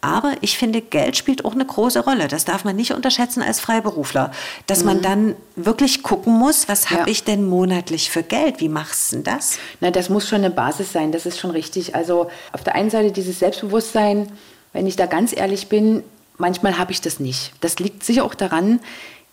[0.02, 2.30] Aber ich finde, Geld spielt auch eine große Rolle.
[2.30, 4.32] Das darf man nicht unterschätzen als Freiberufler.
[4.66, 4.86] Dass mhm.
[4.86, 8.62] man dann wirklich gucken muss, was habe ich denn monatlich für Geld?
[8.62, 9.60] Wie machst du denn das?
[9.82, 11.96] Na, muss schon eine Basis sein, das ist schon richtig.
[11.96, 14.32] Also auf der einen Seite dieses Selbstbewusstsein,
[14.74, 16.04] wenn ich da ganz ehrlich bin,
[16.38, 17.54] manchmal habe ich das nicht.
[17.62, 18.80] Das liegt sicher auch daran,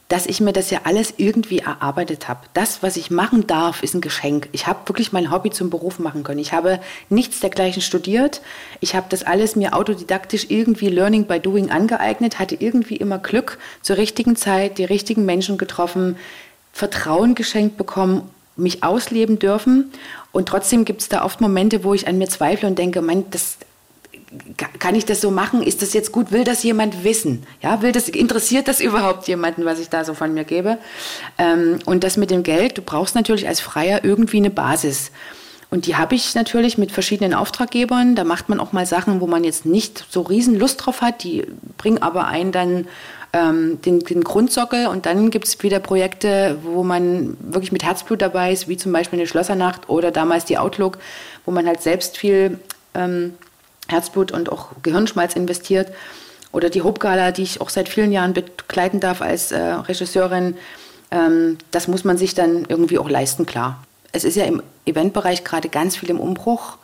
[0.09, 2.41] dass ich mir das ja alles irgendwie erarbeitet habe.
[2.55, 4.49] Das, was ich machen darf, ist ein Geschenk.
[4.53, 6.39] Ich habe wirklich mein Hobby zum Beruf machen können.
[6.39, 8.41] Ich habe nichts dergleichen studiert.
[8.81, 13.59] Ich habe das alles mir autodidaktisch irgendwie Learning by Doing angeeignet, hatte irgendwie immer Glück
[13.83, 16.17] zur richtigen Zeit, die richtigen Menschen getroffen,
[16.73, 19.93] Vertrauen geschenkt bekommen, mich ausleben dürfen.
[20.37, 23.25] Und trotzdem gibt es da oft Momente, wo ich an mir zweifle und denke, mein,
[23.31, 23.57] das,
[24.79, 25.63] kann ich das so machen?
[25.63, 26.31] Ist das jetzt gut?
[26.31, 27.47] Will das jemand wissen?
[27.63, 30.77] Ja, will das, interessiert das überhaupt jemanden, was ich da so von mir gebe?
[31.39, 35.11] Ähm, und das mit dem Geld, du brauchst natürlich als Freier irgendwie eine Basis.
[35.71, 38.15] Und die habe ich natürlich mit verschiedenen Auftraggebern.
[38.15, 41.25] Da macht man auch mal Sachen, wo man jetzt nicht so riesen Lust drauf hat.
[41.25, 41.47] Die
[41.79, 42.89] bringen aber einen dann
[43.33, 44.87] ähm, den, den, Grundsockel.
[44.87, 48.93] Und dann gibt es wieder Projekte, wo man wirklich mit Herzblut dabei ist, wie zum
[48.93, 50.99] Beispiel eine Schlössernacht oder damals die Outlook,
[51.45, 52.59] wo man halt selbst viel
[52.95, 53.35] ähm,
[53.89, 55.93] Herzblut und auch Gehirnschmalz investiert.
[56.53, 60.57] Oder die Hope die ich auch seit vielen Jahren begleiten darf als äh, Regisseurin.
[61.11, 63.85] Ähm, das muss man sich dann irgendwie auch leisten, klar.
[64.13, 66.79] Es ist ja im Eventbereich gerade ganz viel im Umbruch.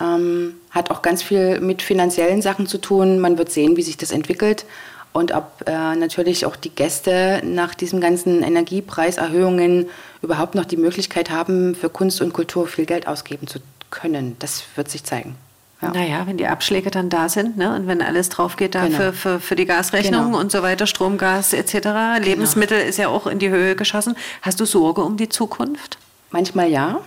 [0.00, 3.20] Ähm, hat auch ganz viel mit finanziellen Sachen zu tun.
[3.20, 4.66] Man wird sehen, wie sich das entwickelt
[5.14, 9.88] und ob äh, natürlich auch die Gäste nach diesen ganzen Energiepreiserhöhungen
[10.22, 14.34] überhaupt noch die Möglichkeit haben, für Kunst und Kultur viel Geld ausgeben zu können.
[14.40, 15.36] Das wird sich zeigen.
[15.80, 15.92] Ja.
[15.92, 17.76] Naja, wenn die Abschläge dann da sind ne?
[17.76, 18.96] und wenn alles drauf geht da genau.
[18.96, 20.40] für, für, für, die Gasrechnung genau.
[20.40, 22.18] und so weiter, Strom, Gas etc., genau.
[22.18, 24.16] Lebensmittel ist ja auch in die Höhe geschossen.
[24.42, 25.96] Hast du Sorge um die Zukunft?
[26.32, 27.00] Manchmal ja,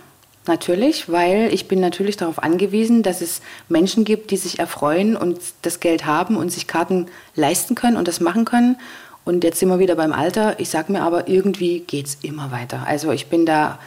[0.48, 5.38] natürlich, weil ich bin natürlich darauf angewiesen, dass es Menschen gibt, die sich erfreuen und
[5.62, 8.76] das Geld haben und sich Karten leisten können und das machen können.
[9.24, 10.58] Und jetzt sind wir wieder beim Alter.
[10.58, 12.84] Ich sage mir aber, irgendwie geht es immer weiter.
[12.86, 13.78] Also ich bin da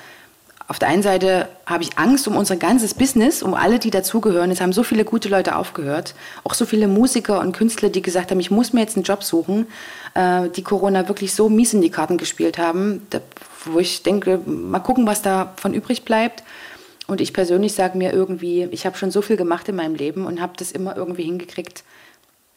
[0.71, 4.51] auf der einen Seite habe ich Angst um unser ganzes Business, um alle, die dazugehören.
[4.51, 8.31] Es haben so viele gute Leute aufgehört, auch so viele Musiker und Künstler, die gesagt
[8.31, 9.67] haben, ich muss mir jetzt einen Job suchen,
[10.13, 13.05] äh, die Corona wirklich so mies in die Karten gespielt haben,
[13.65, 16.41] wo ich denke, mal gucken, was davon übrig bleibt.
[17.05, 20.25] Und ich persönlich sage mir irgendwie, ich habe schon so viel gemacht in meinem Leben
[20.25, 21.84] und habe das immer irgendwie hingekriegt,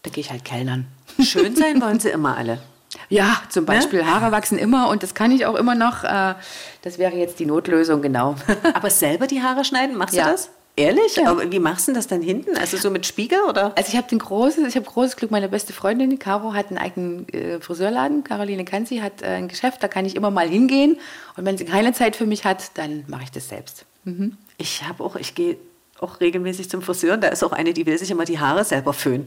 [0.04, 0.86] da gehe ich halt kellnern.
[1.20, 2.60] Schön sein wollen sie immer alle.
[3.08, 4.10] Ja, zum Beispiel ne?
[4.12, 6.04] Haare wachsen immer und das kann ich auch immer noch.
[6.04, 6.34] Äh,
[6.82, 8.36] das wäre jetzt die Notlösung, genau.
[8.74, 10.24] Aber selber die Haare schneiden, machst ja.
[10.24, 10.50] du das?
[10.76, 11.16] Ehrlich?
[11.16, 11.30] Ja.
[11.30, 12.56] Aber wie machst du das dann hinten?
[12.56, 13.72] Also so mit Spiegel oder?
[13.76, 15.30] Also ich habe den großes, ich habe großes Glück.
[15.30, 18.24] Meine beste Freundin, Caro, hat einen eigenen äh, Friseurladen.
[18.24, 20.98] Caroline Kanzi hat äh, ein Geschäft, da kann ich immer mal hingehen.
[21.36, 23.84] Und wenn sie keine Zeit für mich hat, dann mache ich das selbst.
[24.02, 24.36] Mhm.
[24.58, 25.56] Ich habe auch, ich gehe
[26.00, 28.64] auch regelmäßig zum Friseur und da ist auch eine, die will sich immer die Haare
[28.64, 29.26] selber föhnen.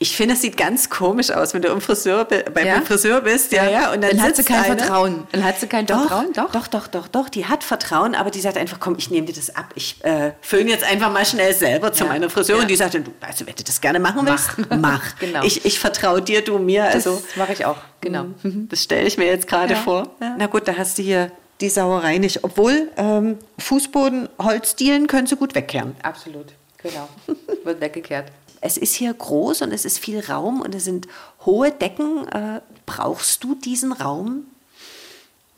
[0.00, 2.80] Ich finde, es sieht ganz komisch aus, wenn du im Friseur, beim ja?
[2.82, 3.52] Friseur bist.
[3.52, 4.76] Ja, ja, und dann, dann hat sie kein eine.
[4.76, 5.26] Vertrauen.
[5.32, 6.52] Dann hat sie kein doch, Vertrauen, doch?
[6.52, 7.28] Doch, doch, doch, doch.
[7.28, 9.66] Die hat Vertrauen, aber die sagt einfach, komm, ich nehme dir das ab.
[9.74, 12.58] Ich äh, föhne jetzt einfach mal schnell selber zu meiner Friseur.
[12.58, 14.78] Und die sagt, du, also, wenn du das gerne machen willst, mach.
[14.78, 15.02] mach.
[15.20, 15.42] genau.
[15.44, 16.84] Ich, ich vertraue dir, du mir.
[16.84, 18.26] Also, das mache ich auch, genau.
[18.42, 18.68] Mhm.
[18.68, 20.14] Das stelle ich mir jetzt gerade vor.
[20.20, 22.44] Na gut, da hast du hier die Sauerei nicht.
[22.44, 25.96] Obwohl ähm, Fußboden, Holzdielen können sie gut wegkehren.
[26.02, 26.46] Absolut,
[26.78, 27.08] genau.
[27.64, 28.30] Wird weggekehrt.
[28.60, 31.06] Es ist hier groß und es ist viel Raum und es sind
[31.46, 32.26] hohe Decken.
[32.28, 34.46] Äh, brauchst du diesen Raum?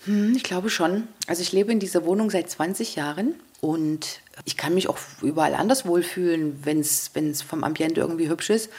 [0.04, 1.08] Hm, ich glaube schon.
[1.26, 5.54] Also ich lebe in dieser Wohnung seit 20 Jahren und ich kann mich auch überall
[5.54, 7.10] anders wohlfühlen, wenn es
[7.42, 8.70] vom Ambiente irgendwie hübsch ist.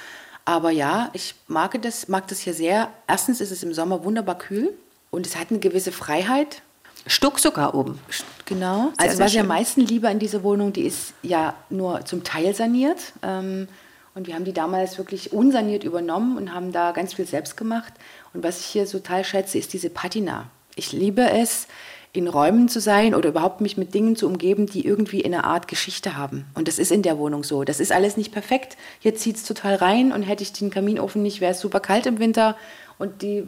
[0.45, 2.91] Aber ja, ich mag das, mag das hier sehr.
[3.07, 4.73] Erstens ist es im Sommer wunderbar kühl
[5.11, 6.63] und es hat eine gewisse Freiheit.
[7.07, 7.99] Stuck sogar oben.
[8.45, 8.91] Genau.
[8.97, 12.23] Sehr, also was ich am meisten liebe an dieser Wohnung, die ist ja nur zum
[12.23, 13.13] Teil saniert.
[13.23, 13.67] Ähm,
[14.13, 17.93] Und wir haben die damals wirklich unsaniert übernommen und haben da ganz viel selbst gemacht.
[18.33, 20.49] Und was ich hier total schätze, ist diese Patina.
[20.75, 21.67] Ich liebe es,
[22.13, 25.69] in Räumen zu sein oder überhaupt mich mit Dingen zu umgeben, die irgendwie eine Art
[25.69, 26.45] Geschichte haben.
[26.55, 27.63] Und das ist in der Wohnung so.
[27.63, 28.75] Das ist alles nicht perfekt.
[28.99, 32.05] Hier zieht es total rein und hätte ich den Kaminofen nicht, wäre es super kalt
[32.05, 32.57] im Winter
[33.01, 33.47] und die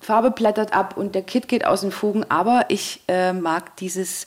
[0.00, 2.24] Farbe blättert ab und der Kit geht aus den Fugen.
[2.28, 4.26] Aber ich äh, mag dieses,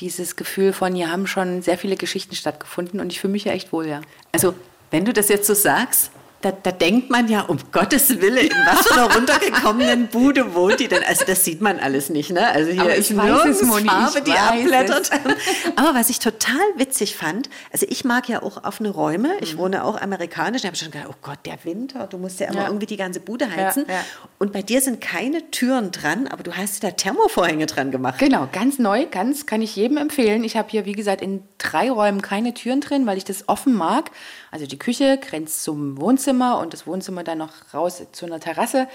[0.00, 3.52] dieses Gefühl von, hier haben schon sehr viele Geschichten stattgefunden und ich fühle mich ja
[3.52, 4.00] echt wohl, ja.
[4.32, 4.54] Also,
[4.90, 6.10] wenn du das jetzt so sagst,
[6.42, 10.80] da, da, denkt man ja, um Gottes Willen, in was für einer runtergekommenen Bude wohnt
[10.80, 11.02] die denn?
[11.04, 12.48] Also das sieht man alles nicht, ne?
[12.48, 15.10] Also hier Aber ist weiß es, Moni, Farbe, die abblättert.
[15.76, 19.28] Aber was ich total witzig fand, also ich mag ja auch offene Räume.
[19.28, 19.34] Mhm.
[19.40, 20.62] Ich wohne auch amerikanisch.
[20.62, 22.66] Da habe ich schon gedacht, oh Gott, der Winter, du musst ja immer Ja.
[22.66, 23.84] irgendwie die ganze Bude heizen.
[23.86, 24.04] Ja, ja.
[24.38, 28.18] Und bei dir sind keine Türen dran, aber du hast da Thermovorhänge dran gemacht.
[28.18, 30.42] Genau, ganz neu, ganz kann ich jedem empfehlen.
[30.42, 33.74] Ich habe hier, wie gesagt, in drei Räumen keine Türen drin, weil ich das offen
[33.74, 34.10] mag.
[34.50, 38.88] Also die Küche grenzt zum Wohnzimmer und das Wohnzimmer dann noch raus zu einer Terrasse.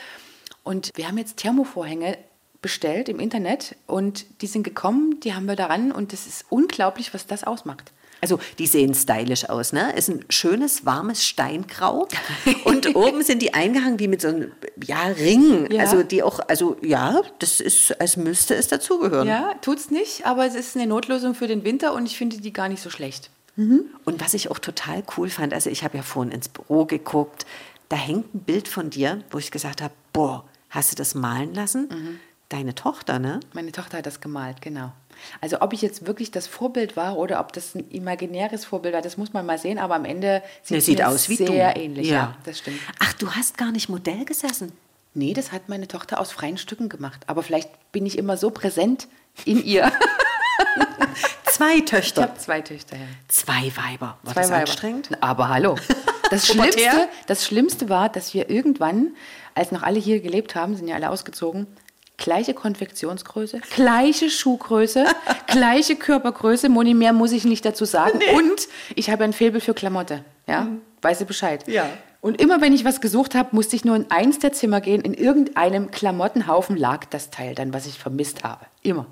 [0.63, 2.17] Und wir haben jetzt Thermovorhänge
[2.61, 7.13] bestellt im Internet und die sind gekommen, die haben wir daran und das ist unglaublich,
[7.13, 7.91] was das ausmacht.
[8.19, 9.93] Also die sehen stylisch aus, ne?
[9.95, 12.07] Ist ein schönes, warmes Steingrau.
[12.63, 14.51] Und oben sind die eingehangen wie mit so einem
[14.83, 15.71] ja, Ring.
[15.71, 15.81] Ja.
[15.81, 19.27] Also die auch, also ja, das ist, als müsste es dazugehören.
[19.27, 22.53] Ja, tut's nicht, aber es ist eine Notlösung für den Winter und ich finde die
[22.53, 23.29] gar nicht so schlecht.
[23.57, 27.45] Und was ich auch total cool fand, also ich habe ja vorhin ins Büro geguckt,
[27.89, 31.53] da hängt ein Bild von dir, wo ich gesagt habe, boah, hast du das malen
[31.55, 32.19] lassen?
[32.49, 33.39] Deine Tochter, ne?
[33.53, 34.93] Meine Tochter hat das gemalt, genau.
[35.41, 39.01] Also ob ich jetzt wirklich das Vorbild war oder ob das ein imaginäres Vorbild war,
[39.01, 41.73] das muss man mal sehen, aber am Ende sieht Der es sieht aus wie sehr
[41.73, 41.79] du.
[41.81, 42.07] ähnlich.
[42.07, 42.37] Ja.
[42.43, 42.79] das stimmt.
[42.99, 44.71] Ach, du hast gar nicht Modell gesessen.
[45.15, 47.21] Nee, das hat meine Tochter aus freien Stücken gemacht.
[47.25, 49.07] Aber vielleicht bin ich immer so präsent
[49.45, 49.91] in ihr.
[51.57, 52.21] Zwei Ich Töchter.
[52.21, 52.95] habe zwei Töchter.
[52.97, 53.01] Ja.
[53.27, 54.17] Zwei Weiber.
[54.21, 54.59] War Zwei das Weiber.
[54.61, 55.09] anstrengend?
[55.21, 55.75] Aber hallo.
[56.29, 56.45] Das?
[56.47, 59.15] Schlimmste, das Schlimmste war, dass wir irgendwann,
[59.55, 61.65] als noch alle hier gelebt haben, sind ja alle ausgezogen,
[62.17, 65.05] gleiche Konfektionsgröße, gleiche Schuhgröße,
[65.47, 66.69] gleiche Körpergröße.
[66.69, 68.19] Moni, mehr muss ich nicht dazu sagen.
[68.35, 70.23] Und ich habe ein Faible für Klamotte.
[70.47, 70.67] Ja,
[71.01, 71.67] weiß sie Bescheid.
[71.67, 71.89] Ja.
[72.21, 75.01] Und immer wenn ich was gesucht habe, musste ich nur in eins der Zimmer gehen.
[75.01, 78.65] In irgendeinem Klamottenhaufen lag das Teil dann, was ich vermisst habe.
[78.83, 79.07] Immer.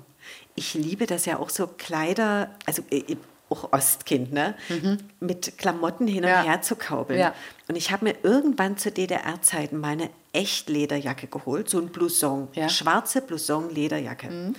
[0.56, 3.16] Ich liebe das ja auch so Kleider, also äh,
[3.48, 4.54] auch Ostkind, ne?
[5.20, 6.36] Mit Klamotten hin und Mhm.
[6.36, 6.42] Ja.
[6.42, 7.20] her zu kaubeln.
[7.20, 7.32] Ja.
[7.68, 12.64] Und ich habe mir irgendwann zu DDR-Zeiten meine Echtlederjacke geholt, so ein Blouson, Ja.
[12.64, 12.68] Mhm.
[12.70, 14.52] schwarze Blouson-Lederjacke.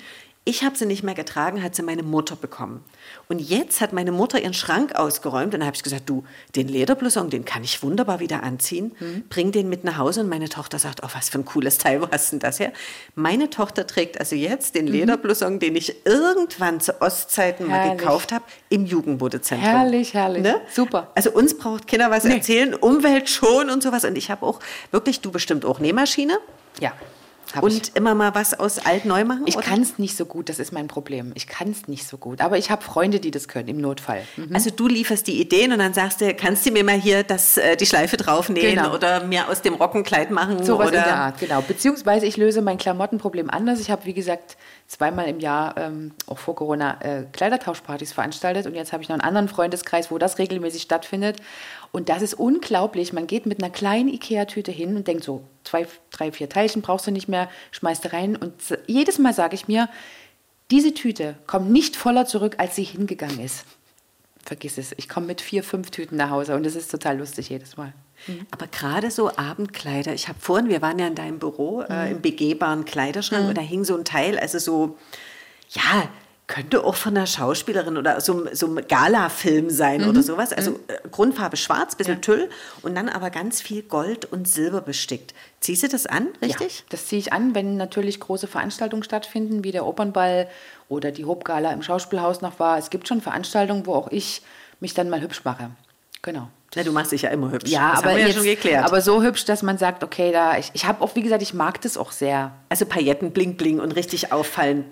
[0.49, 2.81] Ich habe sie nicht mehr getragen, hat sie meine Mutter bekommen.
[3.27, 6.23] Und jetzt hat meine Mutter ihren Schrank ausgeräumt und habe ich gesagt, du,
[6.55, 8.95] den Lederblouson, den kann ich wunderbar wieder anziehen.
[8.97, 9.25] Mhm.
[9.27, 12.01] Bring den mit nach Hause und meine Tochter sagt, oh, was für ein cooles Teil,
[12.01, 12.71] wo hast denn das her?
[13.13, 14.79] Meine Tochter trägt also jetzt Mhm.
[14.79, 17.97] den Lederblouson, den ich irgendwann zu Ostzeiten mal Herrlich.
[17.97, 19.69] gekauft habe, im Jugendmodezentrum.
[19.69, 20.47] Herrlich, herrlich.
[20.73, 21.11] Super.
[21.13, 24.05] Also uns braucht Kinder was erzählen, Umwelt schon und sowas.
[24.05, 26.39] Und ich habe auch wirklich, du bestimmt auch Nähmaschine.
[26.79, 26.93] Ja.
[27.55, 27.73] Hab ich.
[27.75, 29.43] Und immer mal was aus alt neu machen?
[29.45, 31.31] Ich kann es nicht so gut, das ist mein Problem.
[31.35, 32.41] Ich kann es nicht so gut.
[32.41, 34.23] Aber ich habe Freunde, die das können, im Notfall.
[34.35, 34.53] Mhm.
[34.53, 37.57] Also du lieferst die Ideen und dann sagst du, kannst du mir mal hier das,
[37.57, 38.93] äh, die Schleife draufnähen Genau.
[38.93, 40.63] oder mir aus dem Rockenkleid machen?
[40.63, 41.61] Sowas oder in der Art, genau.
[41.61, 43.79] Beziehungsweise ich löse mein Klamottenproblem anders.
[43.79, 48.65] Ich habe, wie gesagt, zweimal im Jahr, ähm, auch vor Corona, äh, Kleidertauschpartys veranstaltet.
[48.65, 51.37] Und jetzt habe ich noch einen anderen Freundeskreis, wo das regelmäßig stattfindet.
[51.91, 53.11] Und das ist unglaublich.
[53.11, 57.05] Man geht mit einer kleinen Ikea-Tüte hin und denkt so, zwei, drei, vier Teilchen brauchst
[57.05, 58.35] du nicht mehr, schmeißt du rein.
[58.37, 58.53] Und
[58.87, 59.89] jedes Mal sage ich mir,
[60.71, 63.65] diese Tüte kommt nicht voller zurück, als sie hingegangen ist.
[64.43, 64.93] Vergiss es.
[64.97, 67.93] Ich komme mit vier, fünf Tüten nach Hause und das ist total lustig jedes Mal.
[68.51, 71.91] Aber gerade so Abendkleider, ich habe vorhin, wir waren ja in deinem Büro, Mhm.
[71.95, 74.97] äh, im begehbaren Kleiderschrank und da hing so ein Teil, also so,
[75.69, 76.09] ja,
[76.47, 80.07] könnte auch von einer Schauspielerin oder so, so ein Gala-Film sein Mhm.
[80.09, 80.53] oder sowas.
[80.53, 82.49] Also äh, Grundfarbe schwarz, bisschen Tüll
[82.83, 85.33] und dann aber ganz viel Gold und Silber bestickt.
[85.59, 86.79] Ziehst du das an, richtig?
[86.79, 90.47] Ja, das ziehe ich an, wenn natürlich große Veranstaltungen stattfinden, wie der Opernball
[90.87, 92.77] oder die Hopgala im Schauspielhaus noch war.
[92.77, 94.41] Es gibt schon Veranstaltungen, wo auch ich
[94.79, 95.71] mich dann mal hübsch mache.
[96.21, 96.49] Genau.
[96.75, 97.71] Na, du machst dich ja immer hübsch.
[97.71, 98.85] Ja, das aber haben wir jetzt, ja schon geklärt.
[98.85, 101.53] aber so hübsch, dass man sagt, okay, da ich, ich habe auch, wie gesagt, ich
[101.53, 102.51] mag das auch sehr.
[102.69, 104.85] also Pailletten, bling, bling und richtig auffallen.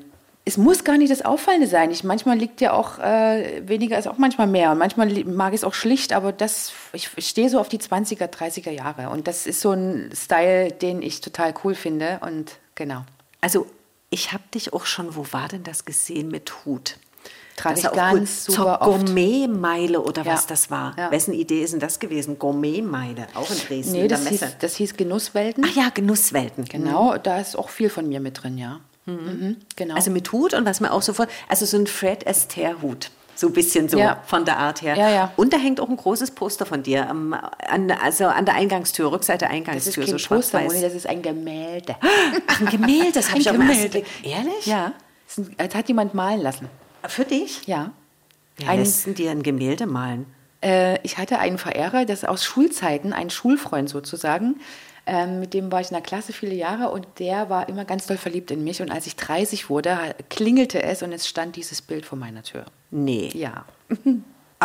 [0.48, 1.90] Es muss gar nicht das Auffallende sein.
[1.90, 4.72] Ich, manchmal liegt ja auch äh, weniger ist auch manchmal mehr.
[4.72, 7.80] Und manchmal mag ich es auch schlicht, aber das, ich, ich stehe so auf die
[7.80, 9.10] 20er, 30er Jahre.
[9.10, 12.20] Und das ist so ein Style, den ich total cool finde.
[12.22, 13.04] Und genau.
[13.42, 13.66] Also
[14.12, 16.98] ich habe dich auch schon, wo war denn das gesehen mit Hut?
[17.56, 19.06] Trage Das ich auch ganz Zur super oft.
[19.06, 20.34] Gourmetmeile oder Ja.
[20.34, 20.94] was das war.
[20.98, 21.12] Ja.
[21.12, 22.38] Wessen Idee ist denn das gewesen?
[22.38, 24.56] Gourmetmeile, auch in Dresden Nee, in der das hieß, Messe.
[24.60, 25.66] das hieß Genusswelten.
[25.68, 26.66] Ach ja, Genusswelten.
[26.66, 28.80] Genau, da ist auch viel von mir mit drin, ja.
[29.06, 29.96] Mhm, genau.
[29.96, 33.12] Also mit Hut und was mir auch sofort, also so ein Fred Astaire Hut.
[33.38, 34.22] So ein bisschen so Ja.
[34.26, 34.96] von der Art her.
[34.98, 35.32] Ja, ja.
[35.36, 39.12] Und da hängt auch ein großes Poster von dir, am, an, also an der Eingangstür,
[39.12, 40.62] Rückseite Das ist Eingangstür, kein so Poster.
[40.62, 41.96] Moni, das ist ein Gemälde.
[42.48, 43.90] Ach, ein Gemälde, das habe ich Gemälde.
[43.90, 44.06] Blick.
[44.24, 44.66] Ehrlich?
[44.66, 44.94] Ja,
[45.58, 46.70] das hat jemand malen lassen.
[47.08, 47.66] Für dich?
[47.68, 47.92] Ja.
[48.58, 50.26] Wer Ein- lässt denn dir ein Gemälde malen?
[50.62, 54.56] Äh, ich hatte einen Verehrer, das aus Schulzeiten, ein Schulfreund sozusagen.
[55.08, 58.08] Ähm, mit dem war ich in der Klasse viele Jahre und der war immer ganz
[58.08, 58.82] doll verliebt in mich.
[58.82, 62.66] Und als ich 30 wurde, klingelte es und es stand dieses Bild vor meiner Tür.
[62.92, 63.30] Nee.
[63.34, 63.66] Ja.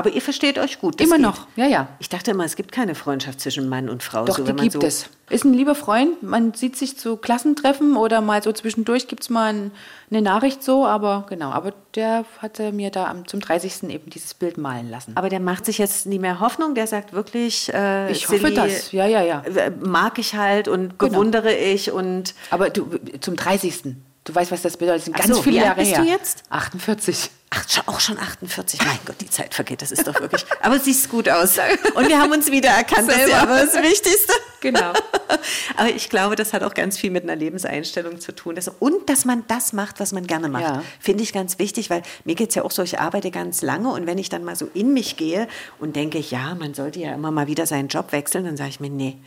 [0.00, 1.00] Aber ihr versteht euch gut.
[1.00, 1.22] Immer geht.
[1.24, 1.88] noch, ja, ja.
[2.00, 4.24] Ich dachte immer, es gibt keine Freundschaft zwischen Mann und Frau.
[4.24, 5.08] Doch, so, die gibt so es.
[5.30, 9.30] Ist ein lieber Freund, man sieht sich zu Klassentreffen oder mal so zwischendurch gibt es
[9.30, 9.70] mal ein,
[10.10, 13.84] eine Nachricht so, aber genau, aber der hatte mir da am, zum 30.
[13.90, 15.12] eben dieses Bild malen lassen.
[15.16, 16.74] Aber der macht sich jetzt nie mehr Hoffnung.
[16.74, 18.90] Der sagt wirklich, äh, Ich hoffe Silly, das.
[18.90, 19.42] Ja, ja, ja.
[19.42, 21.12] äh, Mag ich halt und Genau.
[21.12, 22.88] bewundere ich und Aber du,
[23.20, 23.94] zum 30.
[24.24, 24.98] Du weißt, was das bedeutet.
[24.98, 26.02] Das sind Ach ganz so, viele wie alt Jahre bist her.
[26.02, 26.42] du jetzt?
[26.50, 27.30] 48.
[27.50, 28.80] ach, auch schon 48.
[28.84, 29.82] Mein Gott, die Zeit vergeht.
[29.82, 30.44] Das ist doch wirklich.
[30.62, 31.58] Aber siehst gut aus.
[31.94, 33.08] Und wir haben uns wieder erkannt.
[33.08, 33.52] Das ist ja Selber.
[33.52, 34.32] aber das Wichtigste.
[34.60, 34.92] Genau.
[35.76, 38.56] Aber ich glaube, das hat auch ganz viel mit einer Lebenseinstellung zu tun.
[38.78, 40.62] Und dass man das macht, was man gerne macht.
[40.62, 40.82] Ja.
[40.98, 43.90] Finde ich ganz wichtig, weil mir geht es ja auch so, ich arbeite ganz lange
[43.90, 47.14] und wenn ich dann mal so in mich gehe und denke, ja, man sollte ja
[47.14, 49.18] immer mal wieder seinen Job wechseln, dann sage ich mir, nee.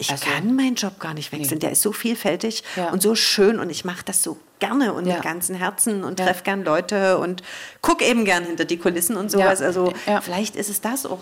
[0.00, 0.26] Ich Ach so.
[0.30, 1.58] kann meinen Job gar nicht wechseln.
[1.58, 2.90] Der ist so vielfältig Ja.
[2.92, 5.14] und so schön und ich mache das so gerne und Ja.
[5.14, 6.26] mit ganzem Herzen und Ja.
[6.26, 7.42] treffe gern Leute und
[7.80, 9.58] gucke eben gern hinter die Kulissen und sowas.
[9.58, 9.66] Ja.
[9.66, 10.20] Also Ja.
[10.20, 11.20] vielleicht ist es das auch,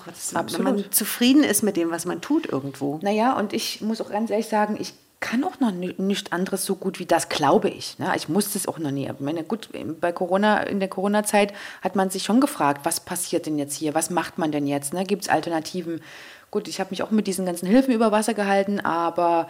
[0.52, 2.98] wenn man zufrieden ist mit dem, was man tut irgendwo.
[3.02, 6.66] Naja, und ich muss auch ganz ehrlich sagen, ich kann auch noch ni- nichts anderes
[6.66, 7.98] so gut wie das, glaube ich.
[7.98, 8.12] Ne?
[8.16, 9.06] Ich musste es auch noch nie.
[9.10, 9.70] Ich meine, gut,
[10.02, 13.94] bei Corona, in der Corona-Zeit hat man sich schon gefragt, was passiert denn jetzt hier?
[13.94, 14.92] Was macht man denn jetzt?
[14.92, 15.04] Ne?
[15.04, 16.02] Gibt es Alternativen?
[16.56, 19.46] Gut, ich habe mich auch mit diesen ganzen Hilfen über Wasser gehalten, aber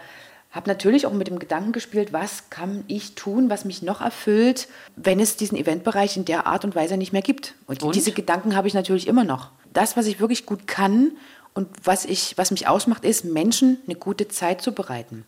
[0.51, 4.67] habe natürlich auch mit dem Gedanken gespielt, was kann ich tun, was mich noch erfüllt,
[4.97, 7.55] wenn es diesen Eventbereich in der Art und Weise nicht mehr gibt.
[7.65, 7.95] Und, Und?
[7.95, 9.51] diese Gedanken habe ich natürlich immer noch.
[9.71, 11.11] Das, was ich wirklich gut kann
[11.53, 15.23] und was, ich, was mich ausmacht, ist, Menschen eine gute Zeit zu bereiten.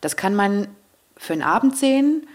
[0.00, 0.68] Das kann man
[1.16, 2.28] für einen Abend sehen,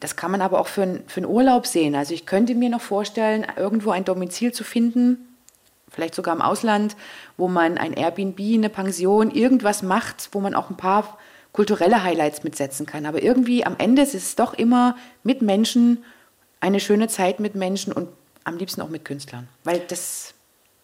[0.00, 1.94] das kann man aber auch für, einen- für einen Urlaub sehen.
[1.94, 5.25] Also ich könnte mir noch vorstellen, irgendwo ein Domizil zu finden,
[5.96, 6.94] vielleicht sogar im Ausland,
[7.36, 11.18] wo man ein Airbnb, eine Pension, irgendwas macht, wo man auch ein paar
[11.52, 13.06] kulturelle Highlights mitsetzen kann.
[13.06, 16.04] Aber irgendwie am Ende ist es doch immer mit Menschen,
[16.60, 18.08] eine schöne Zeit mit Menschen und
[18.44, 19.48] am liebsten auch mit Künstlern.
[19.64, 20.34] Weil das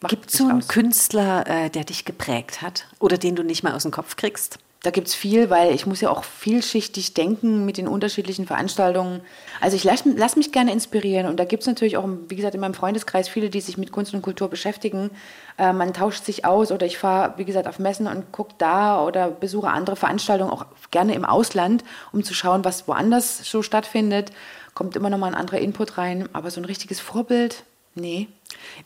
[0.00, 0.68] macht Gibt es so einen aus.
[0.68, 4.58] Künstler, äh, der dich geprägt hat oder den du nicht mehr aus dem Kopf kriegst?
[4.82, 9.20] Da gibt es viel, weil ich muss ja auch vielschichtig denken mit den unterschiedlichen Veranstaltungen.
[9.60, 12.56] Also ich lasse lass mich gerne inspirieren und da gibt es natürlich auch, wie gesagt,
[12.56, 15.12] in meinem Freundeskreis viele, die sich mit Kunst und Kultur beschäftigen.
[15.56, 19.04] Äh, man tauscht sich aus oder ich fahre, wie gesagt, auf Messen und gucke da
[19.04, 24.32] oder besuche andere Veranstaltungen, auch gerne im Ausland, um zu schauen, was woanders so stattfindet.
[24.74, 27.62] Kommt immer noch mal ein anderer Input rein, aber so ein richtiges Vorbild,
[27.94, 28.26] nee.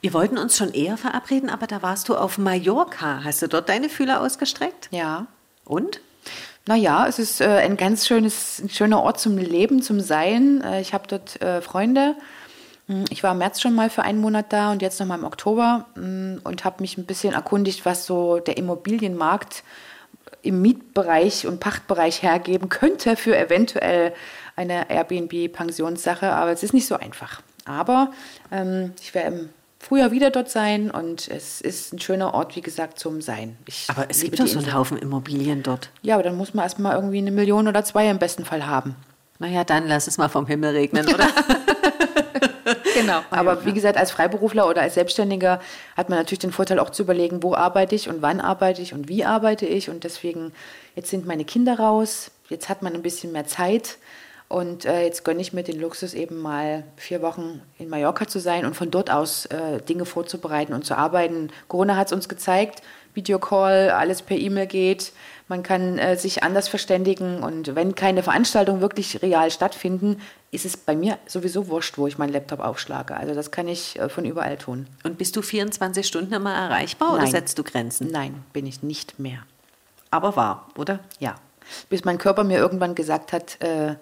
[0.03, 3.23] Wir wollten uns schon eher verabreden, aber da warst du auf Mallorca.
[3.25, 4.89] Hast du dort deine Fühler ausgestreckt?
[4.91, 5.27] Ja,
[5.67, 6.01] Und?
[6.67, 10.63] Naja, es ist äh, ein ganz schönes, ein schöner Ort zum Leben, zum Sein.
[10.63, 12.17] Äh, ich habe dort äh, Freunde.
[12.89, 15.25] Hm, Ich war im März schon mal für einen Monat da und jetzt nochmal im
[15.25, 19.63] Oktober hm, und habe mich ein bisschen erkundigt, was so der Immobilienmarkt
[20.43, 24.13] im Mietbereich und Pachtbereich hergeben könnte für eventuell
[24.57, 26.33] eine Airbnb-Pensionssache.
[26.33, 27.43] Aber es ist nicht so einfach.
[27.65, 28.13] Aber
[28.51, 29.49] ähm, ich werde im
[29.87, 33.57] Frühjahr wieder dort sein und es ist ein schöner Ort, wie gesagt, zum Sein.
[33.67, 34.75] Ich Aber es gibt doch so einen.
[34.75, 35.91] Haufen Immobilien dort.
[36.03, 38.97] Ja, aber dann muss man erstmal irgendwie eine Million oder zwei im besten Fall haben.
[39.39, 41.29] Naja, dann lass es mal vom Himmel regnen, oder?
[42.95, 43.21] Genau.
[43.31, 45.61] Aber wie gesagt, als Freiberufler oder als Selbstständiger
[45.97, 48.95] hat man natürlich den Vorteil auch zu überlegen, wo arbeite ich und wann arbeite ich
[48.95, 49.91] und wie arbeite ich.
[49.91, 50.53] Und deswegen,
[50.95, 53.99] jetzt sind meine Kinder raus, jetzt hat man ein bisschen mehr Zeit.
[54.49, 58.39] Und äh, jetzt gönne ich mir den Luxus, eben mal vier Wochen in Mallorca zu
[58.39, 61.51] sein und von dort aus äh, Dinge vorzubereiten und zu arbeiten.
[61.67, 62.83] Corona hat es uns gezeigt,
[63.15, 65.13] Videocall, alles per E-Mail geht.
[65.49, 70.21] Man kann äh, sich anders verständigen und wenn keine Veranstaltungen wirklich real stattfinden,
[70.53, 73.17] ist es bei mir sowieso wurscht, wo ich meinen Laptop aufschlage.
[73.17, 74.87] Also das kann ich äh, von überall tun.
[75.03, 77.33] Und bist du 24 Stunden immer erreichbar oder Nein.
[77.33, 78.11] setzt du Grenzen?
[78.13, 79.41] Nein, bin ich nicht mehr.
[80.11, 81.01] Aber wahr, oder?
[81.19, 81.35] Ja.
[81.91, 83.97] Bis mein Körper mir irgendwann gesagt hat, äh,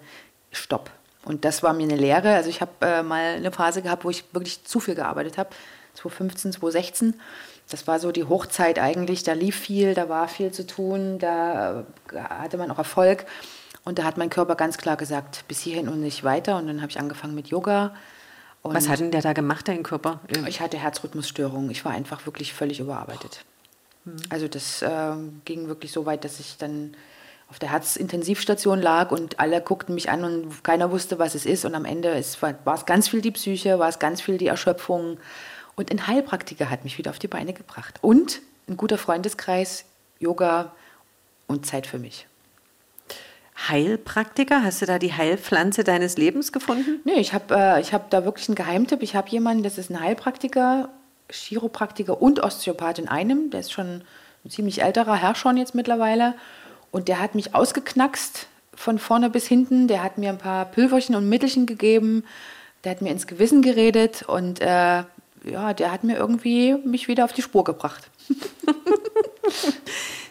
[0.57, 0.89] stopp.
[1.23, 2.35] Und das war mir eine Lehre.
[2.35, 5.49] Also ich habe äh, mal eine Phase gehabt, wo ich wirklich zu viel gearbeitet habe.
[5.95, 7.19] 2015, 2016.
[7.69, 9.23] Das war so die Hochzeit eigentlich.
[9.23, 13.25] Da lief viel, da war viel zu tun, da äh, hatte man auch Erfolg.
[13.83, 16.57] Und da hat mein Körper ganz klar gesagt, bis hierhin und nicht weiter.
[16.57, 17.95] Und dann habe ich angefangen mit Yoga.
[18.61, 20.21] Und Was hat denn der da gemacht, dein Körper?
[20.47, 21.69] ich hatte Herzrhythmusstörungen.
[21.69, 23.45] Ich war einfach wirklich völlig überarbeitet.
[24.29, 26.95] Also das ähm, ging wirklich so weit, dass ich dann
[27.55, 31.63] auf der Herzintensivstation lag und alle guckten mich an und keiner wusste, was es ist.
[31.63, 34.37] Und am Ende ist, war, war es ganz viel die Psyche, war es ganz viel
[34.37, 35.17] die Erschöpfung.
[35.77, 37.97] Und ein Heilpraktiker hat mich wieder auf die Beine gebracht.
[38.01, 39.85] Und ein guter Freundeskreis,
[40.19, 40.73] Yoga
[41.47, 42.27] und Zeit für mich.
[43.69, 44.61] Heilpraktiker?
[44.61, 46.99] Hast du da die Heilpflanze deines Lebens gefunden?
[47.05, 49.01] Nee, ich habe äh, hab da wirklich einen Geheimtipp.
[49.01, 50.89] Ich habe jemanden, das ist ein Heilpraktiker,
[51.29, 53.49] Chiropraktiker und Osteopath in einem.
[53.49, 54.03] Der ist schon
[54.43, 56.35] ein ziemlich älterer Herr schon jetzt mittlerweile.
[56.95, 59.89] Und der hat mich ausgeknackst von vorne bis hinten.
[59.89, 62.23] Der hat mir ein paar Pülverchen und Mittelchen gegeben.
[62.85, 65.03] Der hat mir ins Gewissen geredet und äh,
[65.43, 68.09] ja, der hat mir irgendwie mich wieder auf die Spur gebracht.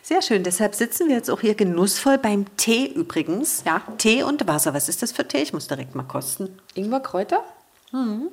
[0.03, 0.43] Sehr schön.
[0.43, 3.63] Deshalb sitzen wir jetzt auch hier genussvoll beim Tee übrigens.
[3.67, 3.83] Ja.
[3.99, 4.73] Tee und Wasser.
[4.73, 5.43] Was ist das für Tee?
[5.43, 6.49] Ich muss direkt mal kosten.
[6.73, 7.45] Ingwerkräuter?
[7.93, 8.29] Mhm.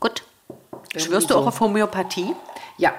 [0.00, 0.22] Gut.
[0.96, 2.34] Schwörst du auch auf Homöopathie?
[2.78, 2.94] Ja.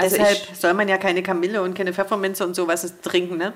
[0.00, 3.52] Also Deshalb soll man ja keine Kamille und keine Pfefferminze und sowas trinken, ne?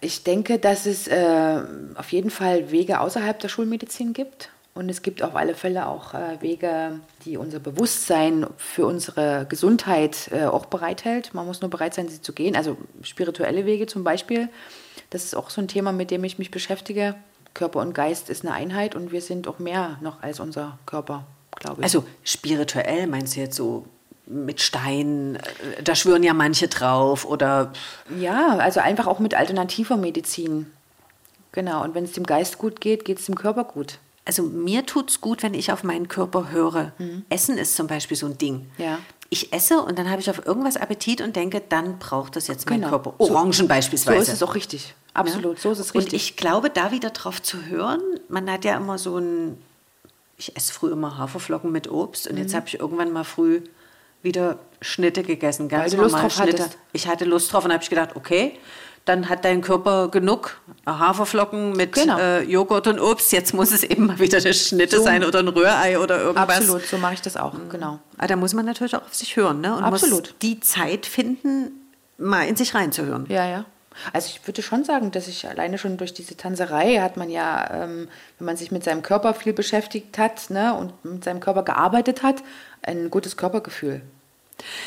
[0.00, 1.62] Ich denke, dass es äh,
[1.94, 4.50] auf jeden Fall Wege außerhalb der Schulmedizin gibt.
[4.74, 10.30] Und es gibt auf alle Fälle auch äh, Wege, die unser Bewusstsein für unsere Gesundheit
[10.32, 11.32] äh, auch bereithält.
[11.32, 12.56] Man muss nur bereit sein, sie zu gehen.
[12.56, 14.48] Also spirituelle Wege zum Beispiel.
[15.10, 17.14] Das ist auch so ein Thema, mit dem ich mich beschäftige.
[17.54, 21.24] Körper und Geist ist eine Einheit und wir sind auch mehr noch als unser Körper,
[21.54, 21.84] glaube ich.
[21.84, 23.86] Also spirituell meinst du jetzt so
[24.26, 27.72] mit Stein, äh, da schwören ja manche drauf oder.
[28.18, 30.70] Ja, also einfach auch mit alternativer Medizin.
[31.52, 34.86] Genau, und wenn es dem Geist gut geht, geht es dem Körper gut also mir
[34.86, 36.92] tut es gut, wenn ich auf meinen Körper höre.
[36.98, 37.24] Mhm.
[37.28, 38.70] Essen ist zum Beispiel so ein Ding.
[38.78, 38.98] Ja.
[39.30, 42.68] Ich esse und dann habe ich auf irgendwas Appetit und denke, dann braucht das jetzt
[42.68, 42.90] mein genau.
[42.90, 43.14] Körper.
[43.18, 44.24] Orangen so, beispielsweise.
[44.24, 44.94] So ist es auch richtig.
[45.12, 45.62] Absolut, ja?
[45.62, 46.12] so ist es richtig.
[46.12, 49.58] Und ich glaube, da wieder drauf zu hören, man hat ja immer so ein,
[50.36, 52.42] ich esse früh immer Haferflocken mit Obst und mhm.
[52.42, 53.62] jetzt habe ich irgendwann mal früh
[54.24, 56.64] wieder Schnitte gegessen, ganz Weil du Lust drauf Schnitte.
[56.64, 56.78] Hattest.
[56.92, 58.58] Ich hatte Lust drauf und habe ich gedacht, okay,
[59.04, 62.18] dann hat dein Körper genug Haferflocken mit genau.
[62.18, 63.32] äh, Joghurt und Obst.
[63.32, 65.04] Jetzt muss es eben mal wieder eine Schnitte so.
[65.04, 66.58] sein oder ein Rührei oder irgendwas.
[66.58, 67.68] Absolut, so mache ich das auch, mhm.
[67.68, 67.86] genau.
[67.86, 69.76] Aber ah, da muss man natürlich auch auf sich hören ne?
[69.76, 70.20] und Absolut.
[70.20, 71.72] muss die Zeit finden,
[72.16, 73.26] mal in sich reinzuhören.
[73.28, 73.64] Ja, ja.
[74.12, 77.84] Also ich würde schon sagen, dass ich alleine schon durch diese Tanzerei hat man ja,
[77.84, 78.08] ähm,
[78.38, 82.22] wenn man sich mit seinem Körper viel beschäftigt hat ne, und mit seinem Körper gearbeitet
[82.22, 82.42] hat,
[82.86, 84.02] ein gutes Körpergefühl.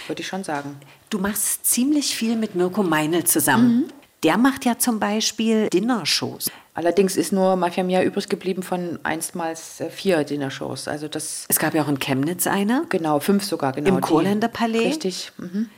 [0.07, 0.77] Würde ich schon sagen.
[1.09, 3.77] Du machst ziemlich viel mit Mirko Meinl zusammen.
[3.77, 3.85] Mhm.
[4.23, 6.49] Der macht ja zum Beispiel Dinnershows.
[6.73, 10.87] Allerdings ist nur Mafia Mia übrig geblieben von einstmals äh, vier Dinnershows.
[10.87, 12.85] Also das es gab ja auch in Chemnitz eine.
[12.89, 13.89] Genau, fünf sogar, genau.
[13.89, 14.87] Im Kohländer Palais.
[14.87, 15.31] Richtig.
[15.37, 15.69] Mhm.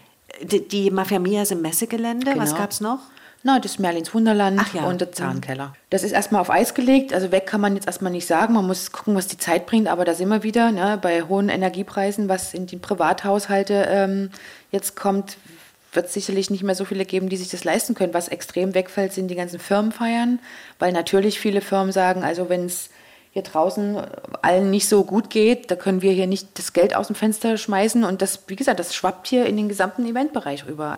[0.42, 2.32] Die, die Mafia Mia ist im Messegelände.
[2.32, 2.42] Genau.
[2.42, 3.00] Was gab es noch?
[3.42, 4.84] Na, das Merlins Wunderland ja.
[4.84, 5.74] und der Zahnkeller.
[5.90, 7.14] Das ist erstmal auf Eis gelegt.
[7.14, 8.54] Also weg kann man jetzt erstmal nicht sagen.
[8.54, 9.88] Man muss gucken, was die Zeit bringt.
[9.88, 14.32] Aber da sind wir wieder ne, bei hohen Energiepreisen, was in die Privathaushalte ähm,
[14.72, 15.38] jetzt kommt,
[15.94, 18.14] wird es sicherlich nicht mehr so viele geben, die sich das leisten können.
[18.14, 20.40] Was extrem wegfällt, sind die ganzen Firmenfeiern,
[20.78, 22.90] weil natürlich viele Firmen sagen, also wenn es
[23.32, 24.02] hier draußen
[24.42, 27.58] allen nicht so gut geht, da können wir hier nicht das Geld aus dem Fenster
[27.58, 30.98] schmeißen und das, wie gesagt, das schwappt hier in den gesamten Eventbereich rüber.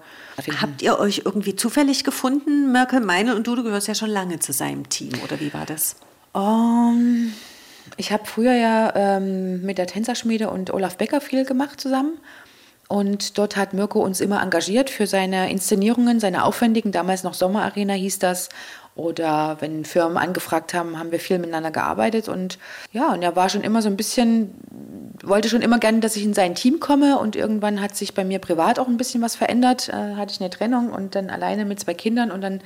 [0.62, 4.40] Habt ihr euch irgendwie zufällig gefunden, Merkel, Meinl und du, du gehörst ja schon lange
[4.40, 5.98] zu seinem Team, oder wie war das?
[6.34, 7.34] Um,
[7.98, 12.18] ich habe früher ja ähm, mit der Tänzerschmiede und Olaf Becker viel gemacht zusammen
[12.92, 17.94] und dort hat Mirko uns immer engagiert für seine Inszenierungen, seine aufwendigen, damals noch Sommerarena
[17.94, 18.50] hieß das.
[18.94, 22.28] Oder wenn Firmen angefragt haben, haben wir viel miteinander gearbeitet.
[22.28, 22.60] Und
[22.92, 24.54] ja, und er war schon immer so ein bisschen,
[25.24, 27.18] wollte schon immer gerne, dass ich in sein Team komme.
[27.18, 29.88] Und irgendwann hat sich bei mir privat auch ein bisschen was verändert.
[29.88, 32.32] Äh, hatte ich eine Trennung und dann alleine mit zwei Kindern.
[32.32, 32.60] Und dann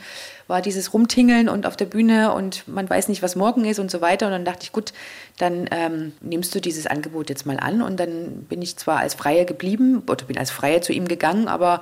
[0.47, 3.91] war dieses Rumtingeln und auf der Bühne und man weiß nicht, was morgen ist und
[3.91, 4.26] so weiter.
[4.26, 4.93] Und dann dachte ich, gut,
[5.38, 7.84] dann ähm, nimmst du dieses Angebot jetzt mal an.
[7.84, 11.47] Und dann bin ich zwar als Freie geblieben oder bin als Freie zu ihm gegangen,
[11.47, 11.82] aber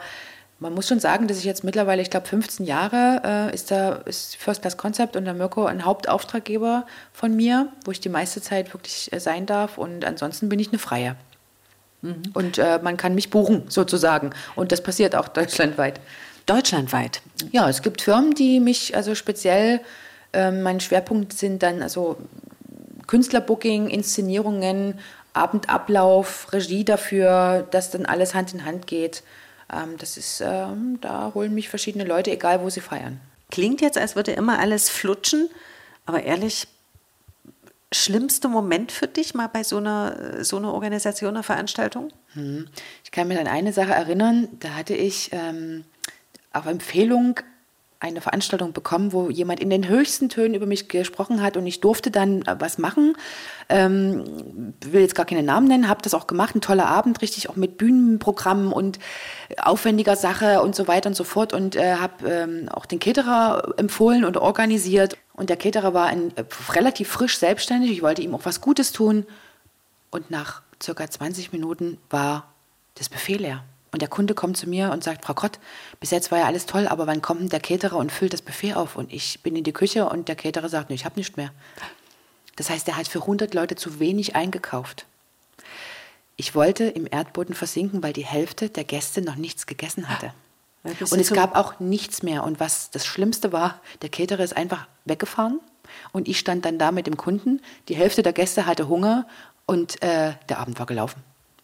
[0.63, 3.95] man muss schon sagen, dass ich jetzt mittlerweile, ich glaube, 15 Jahre äh, ist da
[4.05, 8.41] ist First Class Concept und der Mirko ein Hauptauftraggeber von mir, wo ich die meiste
[8.41, 9.77] Zeit wirklich äh, sein darf.
[9.77, 11.17] Und ansonsten bin ich eine Freie.
[12.01, 12.23] Mhm.
[12.33, 14.31] Und äh, man kann mich buchen, sozusagen.
[14.55, 15.99] Und das passiert auch deutschlandweit.
[16.45, 17.21] Deutschlandweit.
[17.51, 19.81] Ja, es gibt Firmen, die mich also speziell,
[20.31, 22.17] äh, mein Schwerpunkt sind dann also
[23.07, 24.99] Künstlerbooking, Inszenierungen,
[25.33, 29.23] Abendablauf, Regie dafür, dass dann alles Hand in Hand geht.
[29.73, 33.19] Ähm, das ist, ähm, da holen mich verschiedene Leute, egal wo sie feiern.
[33.51, 35.49] Klingt jetzt, als würde immer alles flutschen,
[36.05, 36.67] aber ehrlich,
[37.91, 42.11] schlimmste Moment für dich mal bei so einer, so einer Organisation, einer Veranstaltung?
[42.33, 42.67] Hm.
[43.03, 45.85] Ich kann mich an eine Sache erinnern, da hatte ich ähm,
[46.51, 47.39] auf Empfehlung
[48.03, 51.79] eine Veranstaltung bekommen, wo jemand in den höchsten Tönen über mich gesprochen hat und ich
[51.79, 53.15] durfte dann äh, was machen.
[53.69, 57.49] Ähm, will jetzt gar keine Namen nennen, habe das auch gemacht, ein toller Abend, richtig
[57.49, 58.99] auch mit Bühnenprogrammen und
[59.57, 63.73] aufwendiger Sache und so weiter und so fort und äh, habe ähm, auch den Caterer
[63.77, 66.43] empfohlen und organisiert und der Caterer war ein, äh,
[66.73, 69.25] relativ frisch selbstständig, ich wollte ihm auch was Gutes tun
[70.11, 72.53] und nach circa 20 Minuten war
[72.95, 73.63] das Buffet leer.
[73.93, 75.59] Und der Kunde kommt zu mir und sagt, Frau Gott,
[75.99, 78.41] bis jetzt war ja alles toll, aber wann kommt denn der Caterer und füllt das
[78.41, 78.95] Buffet auf?
[78.95, 81.51] Und ich bin in die Küche und der Caterer sagt, nee, ich habe nicht mehr.
[82.55, 85.05] Das heißt, er hat für 100 Leute zu wenig eingekauft.
[86.37, 90.33] Ich wollte im Erdboden versinken, weil die Hälfte der Gäste noch nichts gegessen hatte.
[90.83, 92.43] Und es gab auch nichts mehr.
[92.43, 95.59] Und was das Schlimmste war, der Caterer ist einfach weggefahren
[96.11, 97.61] und ich stand dann da mit dem Kunden.
[97.89, 99.27] Die Hälfte der Gäste hatte Hunger
[99.67, 101.23] und äh, der Abend war gelaufen.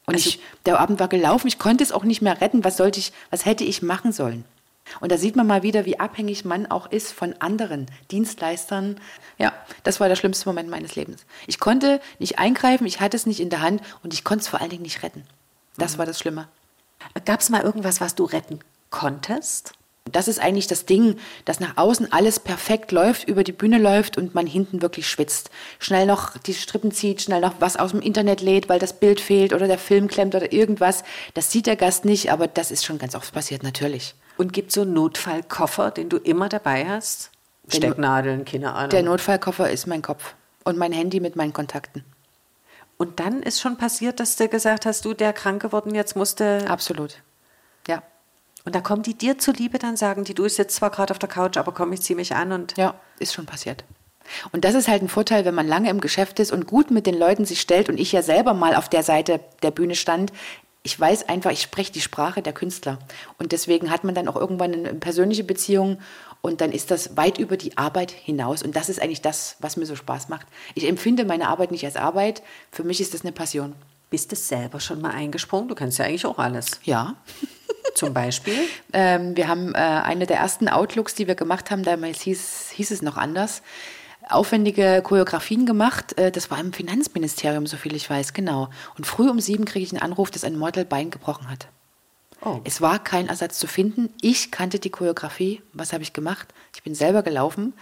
[0.10, 2.64] Und also ich, der Abend war gelaufen, ich konnte es auch nicht mehr retten.
[2.64, 4.44] Was sollte ich, was hätte ich machen sollen?
[5.02, 9.00] Und da sieht man mal wieder, wie abhängig man auch ist von anderen Dienstleistern.
[9.38, 9.54] Ja,
[9.84, 11.26] das war der schlimmste Moment meines Lebens.
[11.46, 14.48] Ich konnte nicht eingreifen, ich hatte es nicht in der Hand und ich konnte es
[14.48, 15.24] vor allen Dingen nicht retten.
[15.78, 15.98] Das mhm.
[16.00, 16.48] war das Schlimme.
[17.26, 19.74] Gab es mal irgendwas, was du retten konntest?
[20.12, 24.18] Das ist eigentlich das Ding, dass nach außen alles perfekt läuft, über die Bühne läuft
[24.18, 25.50] und man hinten wirklich schwitzt.
[25.80, 29.22] Schnell noch die Strippen zieht, schnell noch was aus dem Internet lädt, weil das Bild
[29.22, 31.04] fehlt oder der Film klemmt oder irgendwas.
[31.34, 34.16] Das sieht der Gast nicht, aber das ist schon ganz oft passiert, natürlich.
[34.38, 37.32] Und gibt so einen Notfallkoffer, den du immer dabei hast?
[37.68, 38.90] Stecknadeln, keine Ahnung.
[38.90, 42.04] Der Notfallkoffer ist mein Kopf und mein Handy mit meinen Kontakten.
[42.98, 46.66] Und dann ist schon passiert, dass du gesagt hast, du, der krank geworden, jetzt musste.
[46.68, 47.22] Absolut.
[48.66, 51.20] Und da kommen die dir zuliebe, dann sagen die, du bist jetzt zwar gerade auf
[51.20, 52.78] der Couch, aber komm, ich ziehe mich an und.
[52.78, 53.84] Ja, ist schon passiert.
[54.52, 57.08] Und das ist halt ein Vorteil, wenn man lange im Geschäft ist und gut mit
[57.08, 60.32] den Leuten sich stellt und ich ja selber mal auf der Seite der Bühne stand.
[60.84, 63.00] Ich weiß einfach, ich spreche die Sprache der Künstler.
[63.38, 66.00] Und deswegen hat man dann auch irgendwann eine persönliche Beziehung
[66.42, 68.64] und dann ist das weit über die Arbeit hinaus.
[68.64, 70.48] Und das ist eigentlich das, was mir so Spaß macht.
[70.76, 72.42] Ich empfinde meine Arbeit nicht als Arbeit.
[72.72, 73.76] Für mich ist das eine Passion.
[74.10, 75.68] Bist du selber schon mal eingesprungen?
[75.68, 76.80] Du kannst ja eigentlich auch alles.
[76.84, 77.16] Ja.
[78.00, 78.54] Zum Beispiel?
[78.94, 82.92] ähm, wir haben äh, eine der ersten Outlooks, die wir gemacht haben, damals hieß, hieß
[82.92, 83.62] es noch anders,
[84.28, 86.18] aufwendige Choreografien gemacht.
[86.18, 88.70] Äh, das war im Finanzministerium, soviel ich weiß, genau.
[88.98, 91.68] Und früh um sieben kriege ich einen Anruf, dass ein Model Bein gebrochen hat.
[92.42, 92.62] Oh.
[92.64, 94.14] Es war kein Ersatz zu finden.
[94.22, 95.62] Ich kannte die Choreografie.
[95.74, 96.48] Was habe ich gemacht?
[96.74, 97.74] Ich bin selber gelaufen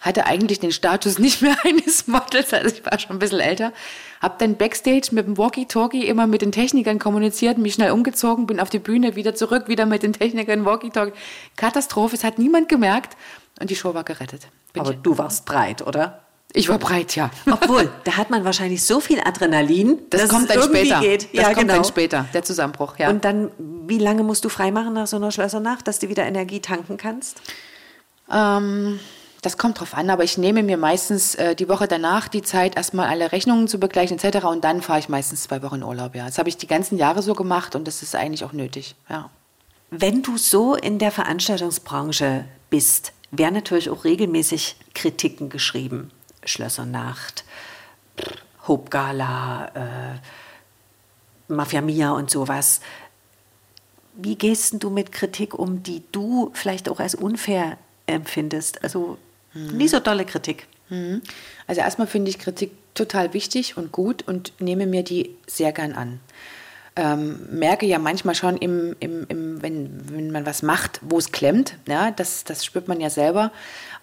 [0.00, 3.72] hatte eigentlich den Status nicht mehr eines Models, also ich war schon ein bisschen älter.
[4.20, 8.60] Hab dann Backstage mit dem Walkie-Talkie immer mit den Technikern kommuniziert, mich schnell umgezogen, bin
[8.60, 11.16] auf die Bühne, wieder zurück, wieder mit den Technikern Walkie-Talkie.
[11.56, 13.16] Katastrophe, es hat niemand gemerkt
[13.60, 14.48] und die Show war gerettet.
[14.72, 16.22] Bin Aber du warst breit, oder?
[16.52, 17.30] Ich war breit, ja.
[17.50, 21.00] Obwohl, da hat man wahrscheinlich so viel Adrenalin, das kommt dann später.
[21.00, 21.24] Geht.
[21.24, 21.74] Das ja, kommt genau.
[21.74, 22.98] dann später, der Zusammenbruch.
[22.98, 23.08] Ja.
[23.08, 23.50] Und dann,
[23.86, 27.40] wie lange musst du freimachen nach so einer Schlössernacht, dass du wieder Energie tanken kannst?
[28.32, 28.98] Ähm,
[29.42, 32.76] das kommt drauf an, aber ich nehme mir meistens äh, die Woche danach die Zeit,
[32.76, 34.44] erstmal alle Rechnungen zu begleichen etc.
[34.44, 36.14] Und dann fahre ich meistens zwei Wochen Urlaub.
[36.14, 36.26] Ja.
[36.26, 38.94] Das habe ich die ganzen Jahre so gemacht und das ist eigentlich auch nötig.
[39.08, 39.30] Ja.
[39.90, 46.10] Wenn du so in der Veranstaltungsbranche bist, werden natürlich auch regelmäßig Kritiken geschrieben.
[46.44, 47.44] Schlössernacht,
[48.66, 50.18] Hope äh,
[51.48, 52.80] Mafia Mia und sowas.
[54.14, 58.82] Wie gehst du mit Kritik um, die du vielleicht auch als unfair empfindest?
[58.82, 59.18] Also
[59.54, 60.66] Nie so tolle Kritik.
[60.90, 61.22] Mhm.
[61.66, 65.92] Also erstmal finde ich Kritik total wichtig und gut und nehme mir die sehr gern
[65.92, 66.20] an.
[66.96, 71.32] Ähm, merke ja manchmal schon, im, im, im, wenn, wenn man was macht, wo es
[71.32, 71.76] klemmt.
[71.88, 73.52] Ja, das, das spürt man ja selber.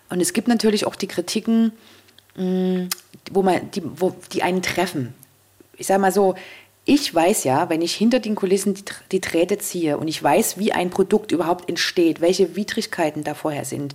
[0.10, 1.74] Und es gibt natürlich auch die Kritiken,
[2.36, 2.90] mh, mm,
[3.32, 5.14] wo, man, die, wo die einen treffen.
[5.78, 6.36] Ich sage mal so,
[6.86, 10.58] ich weiß ja, wenn ich hinter den Kulissen die, die Drähte ziehe und ich weiß,
[10.58, 13.94] wie ein Produkt überhaupt entsteht, welche Widrigkeiten da vorher sind,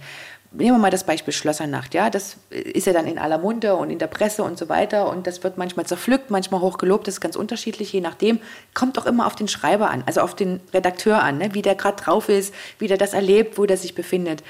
[0.55, 3.90] nehmen wir mal das Beispiel Schlössernacht, ja, das ist ja dann in aller Munde und
[3.90, 7.20] in der Presse und so weiter und das wird manchmal zerpflückt, manchmal hochgelobt, das ist
[7.20, 8.40] ganz unterschiedlich, je nachdem,
[8.74, 11.74] kommt auch immer auf den Schreiber an, also auf den Redakteur an, ne, wie der
[11.74, 14.42] gerade drauf ist, wie der das erlebt, wo der sich befindet.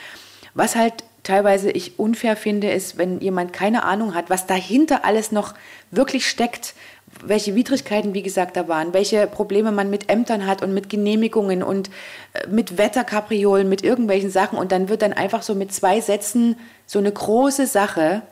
[0.55, 5.33] Was halt teilweise ich unfair finde, ist, wenn jemand keine Ahnung hat, was dahinter alles
[5.33, 5.55] noch
[5.91, 6.75] wirklich steckt,
[7.25, 11.63] welche Widrigkeiten, wie gesagt, da waren, welche Probleme man mit Ämtern hat und mit Genehmigungen
[11.63, 11.91] und
[12.33, 14.59] äh, mit Wetterkapriolen, mit irgendwelchen Sachen.
[14.59, 16.57] Und dann wird dann einfach so mit zwei Sätzen
[16.87, 18.23] so eine große Sache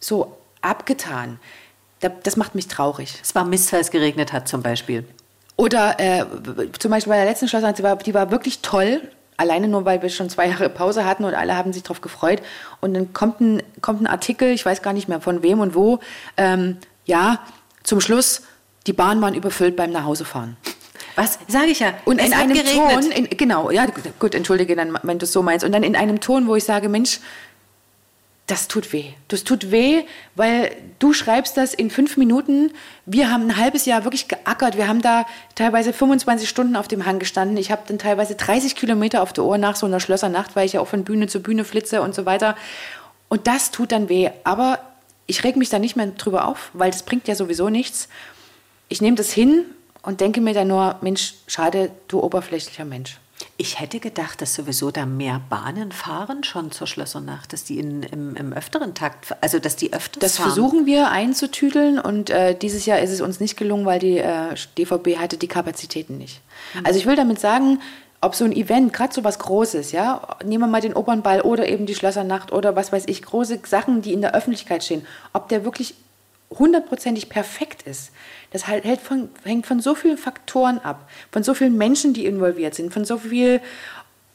[0.00, 1.38] so abgetan.
[2.24, 3.18] Das macht mich traurig.
[3.22, 5.04] Es war Mist, weil es geregnet hat zum Beispiel.
[5.56, 6.24] Oder äh,
[6.78, 9.00] zum Beispiel bei der letzten Schlossnacht, die war, die war wirklich toll.
[9.36, 12.42] Alleine nur, weil wir schon zwei Jahre Pause hatten und alle haben sich darauf gefreut.
[12.80, 15.74] Und dann kommt ein, kommt ein Artikel, ich weiß gar nicht mehr von wem und
[15.74, 16.00] wo,
[16.36, 17.40] ähm, ja,
[17.82, 18.42] zum Schluss,
[18.86, 20.56] die Bahn waren überfüllt beim Nachhausefahren.
[21.14, 21.94] Was sage ich ja?
[22.04, 22.74] Und es in einem geregnet.
[22.74, 23.86] Ton, in, genau, ja,
[24.18, 25.64] gut, entschuldige dann, wenn du es so meinst.
[25.64, 27.20] Und dann in einem Ton, wo ich sage, Mensch,
[28.46, 29.12] das tut weh.
[29.28, 30.04] Das tut weh,
[30.34, 32.72] weil du schreibst das in fünf Minuten.
[33.06, 34.76] Wir haben ein halbes Jahr wirklich geackert.
[34.76, 37.56] Wir haben da teilweise 25 Stunden auf dem Hang gestanden.
[37.56, 40.74] Ich habe dann teilweise 30 Kilometer auf der Ohr nach so einer Schlössernacht, weil ich
[40.74, 42.56] ja auch von Bühne zu Bühne flitze und so weiter.
[43.28, 44.30] Und das tut dann weh.
[44.44, 44.80] Aber
[45.26, 48.08] ich reg mich da nicht mehr drüber auf, weil das bringt ja sowieso nichts.
[48.88, 49.64] Ich nehme das hin
[50.02, 53.18] und denke mir dann nur, Mensch, schade, du oberflächlicher Mensch.
[53.56, 58.02] Ich hätte gedacht, dass sowieso da mehr Bahnen fahren schon zur Schlössernacht, dass die in,
[58.04, 60.46] im, im öfteren Takt, also dass die öfters Das fahren.
[60.46, 64.54] versuchen wir einzutüdeln und äh, dieses Jahr ist es uns nicht gelungen, weil die äh,
[64.78, 66.40] DVB hatte die Kapazitäten nicht.
[66.84, 67.80] Also ich will damit sagen,
[68.22, 71.68] ob so ein Event, gerade so was Großes, ja, nehmen wir mal den Opernball oder
[71.68, 75.48] eben die Schlössernacht oder was weiß ich, große Sachen, die in der Öffentlichkeit stehen, ob
[75.48, 75.94] der wirklich
[76.50, 78.12] hundertprozentig perfekt ist.
[78.52, 82.26] Das halt, hält von, hängt von so vielen Faktoren ab, von so vielen Menschen, die
[82.26, 83.60] involviert sind, von so viel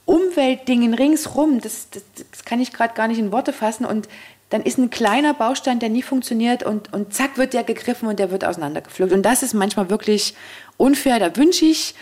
[0.06, 1.62] Umweltdingen ringsrum.
[1.62, 3.86] Das, das, das kann ich gerade gar nicht in Worte fassen.
[3.86, 4.10] Und
[4.50, 8.20] dann ist ein kleiner Baustein, der nie funktioniert und, und zack wird der gegriffen und
[8.20, 9.14] der wird auseinandergepflückt.
[9.14, 10.34] Und das ist manchmal wirklich
[10.76, 11.20] unfair.
[11.20, 11.96] Da wünsche ich,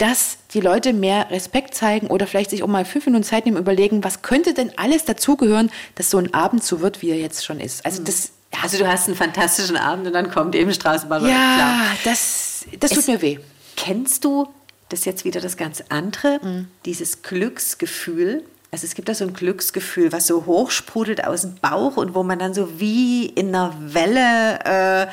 [0.00, 3.56] dass die Leute mehr Respekt zeigen oder vielleicht sich auch mal fünf Minuten Zeit nehmen,
[3.58, 7.44] überlegen, was könnte denn alles dazugehören, dass so ein Abend so wird, wie er jetzt
[7.44, 7.84] schon ist.
[7.84, 8.30] Also das
[8.62, 11.22] Also du hast einen fantastischen Abend und dann kommt eben Straßenbahn.
[11.22, 11.80] ja, Klar.
[12.04, 13.38] das, das tut Es- mir weh.
[13.76, 14.48] Kennst du
[14.88, 16.68] das jetzt wieder das ganz andere, Mhm.
[16.84, 18.42] dieses Glücksgefühl?
[18.72, 22.22] Also es gibt da so ein Glücksgefühl, was so hochsprudelt aus dem Bauch und wo
[22.22, 25.06] man dann so wie in einer Welle äh,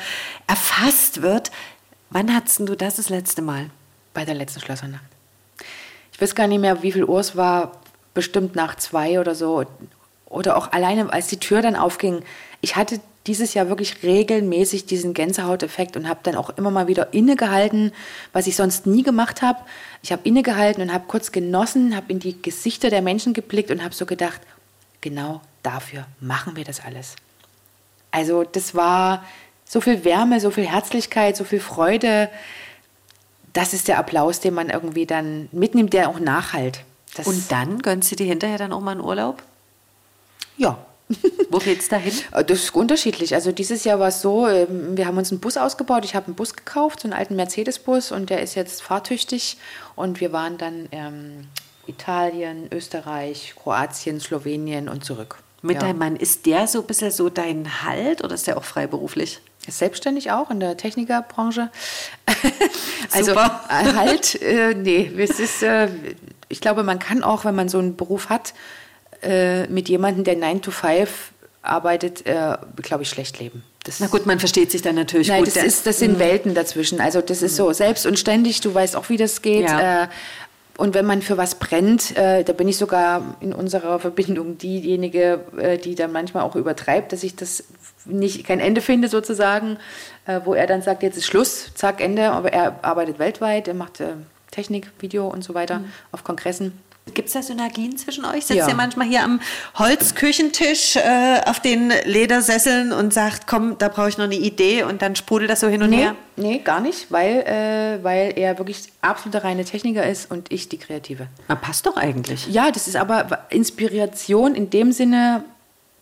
[0.46, 1.50] erfasst wird.
[2.10, 3.70] Wann hattest du das das letzte Mal?
[4.14, 5.04] Bei der letzten Schlössernacht.
[6.12, 7.72] Ich weiß gar nicht mehr, wie viel Uhr es war,
[8.14, 9.64] bestimmt nach zwei oder so.
[10.26, 12.22] Oder auch alleine, als die Tür dann aufging.
[12.60, 17.12] Ich hatte dieses Jahr wirklich regelmäßig diesen Gänsehauteffekt und habe dann auch immer mal wieder
[17.12, 17.92] innegehalten,
[18.32, 19.60] was ich sonst nie gemacht habe.
[20.02, 23.84] Ich habe innegehalten und habe kurz genossen, habe in die Gesichter der Menschen geblickt und
[23.84, 24.40] habe so gedacht,
[25.00, 27.16] genau dafür machen wir das alles.
[28.10, 29.24] Also das war
[29.64, 32.30] so viel Wärme, so viel Herzlichkeit, so viel Freude.
[33.58, 36.84] Das ist der Applaus, den man irgendwie dann mitnimmt, der auch nachhalt.
[37.16, 39.42] Das, Und dann gönnst du dir hinterher dann auch mal einen Urlaub?
[40.56, 40.78] ja,
[41.50, 42.12] Wo geht's dahin?
[42.32, 43.34] Äh, Das ist unterschiedlich.
[43.34, 46.04] Also dieses Jahr war es so, ähm, wir haben uns einen Bus ausgebaut.
[46.04, 49.56] Ich habe einen Bus gekauft, so einen alten Mercedes-Bus und der ist jetzt fahrtüchtig.
[49.96, 51.48] Und wir waren dann ähm,
[51.86, 55.38] Italien, Österreich, Kroatien, Slowenien und zurück.
[55.62, 55.80] Mit ja.
[55.80, 59.40] deinem Mann, ist der so ein bisschen so dein Halt oder ist der auch freiberuflich?
[59.70, 61.70] Selbstständig auch in der Technikerbranche.
[63.12, 63.60] also Super.
[63.68, 65.88] äh, halt, äh, nee, es ist, äh,
[66.48, 68.54] ich glaube, man kann auch, wenn man so einen Beruf hat,
[69.22, 73.62] äh, mit jemandem, der 9 to 5 arbeitet, äh, glaube ich, schlecht leben.
[73.84, 75.54] Das Na gut, man versteht sich dann natürlich Nein, gut.
[75.54, 77.00] das, ist, das sind Welten dazwischen.
[77.00, 79.68] Also das ist so selbst und ständig, du weißt auch, wie das geht.
[79.68, 80.04] Ja.
[80.04, 80.08] Äh,
[80.76, 85.40] und wenn man für was brennt, äh, da bin ich sogar in unserer Verbindung diejenige,
[85.56, 87.64] äh, die dann manchmal auch übertreibt, dass ich das
[88.04, 89.78] nicht kein Ende finde sozusagen,
[90.26, 92.30] äh, wo er dann sagt, jetzt ist Schluss, zack, Ende.
[92.30, 94.14] Aber er arbeitet weltweit, er macht äh,
[94.50, 95.82] Technik, Video und so weiter
[96.12, 96.72] auf Kongressen.
[97.14, 98.44] Gibt es da Synergien zwischen euch?
[98.44, 98.68] Sitzt Ja.
[98.68, 99.40] ihr manchmal hier am
[99.78, 105.00] Holzküchentisch äh, auf den Ledersesseln und sagt, komm, da brauche ich noch eine Idee und
[105.00, 106.14] dann sprudelt das so hin und Nee, her?
[106.36, 110.76] nee, gar nicht, weil, äh, weil er wirklich absoluter reine Techniker ist und ich die
[110.76, 111.28] Kreative.
[111.48, 112.46] Na, passt doch eigentlich.
[112.48, 115.44] Ja, das ist aber Inspiration in dem Sinne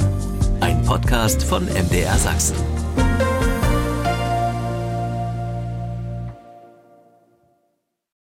[0.61, 2.78] Ein Podcast von MDR Sachsen.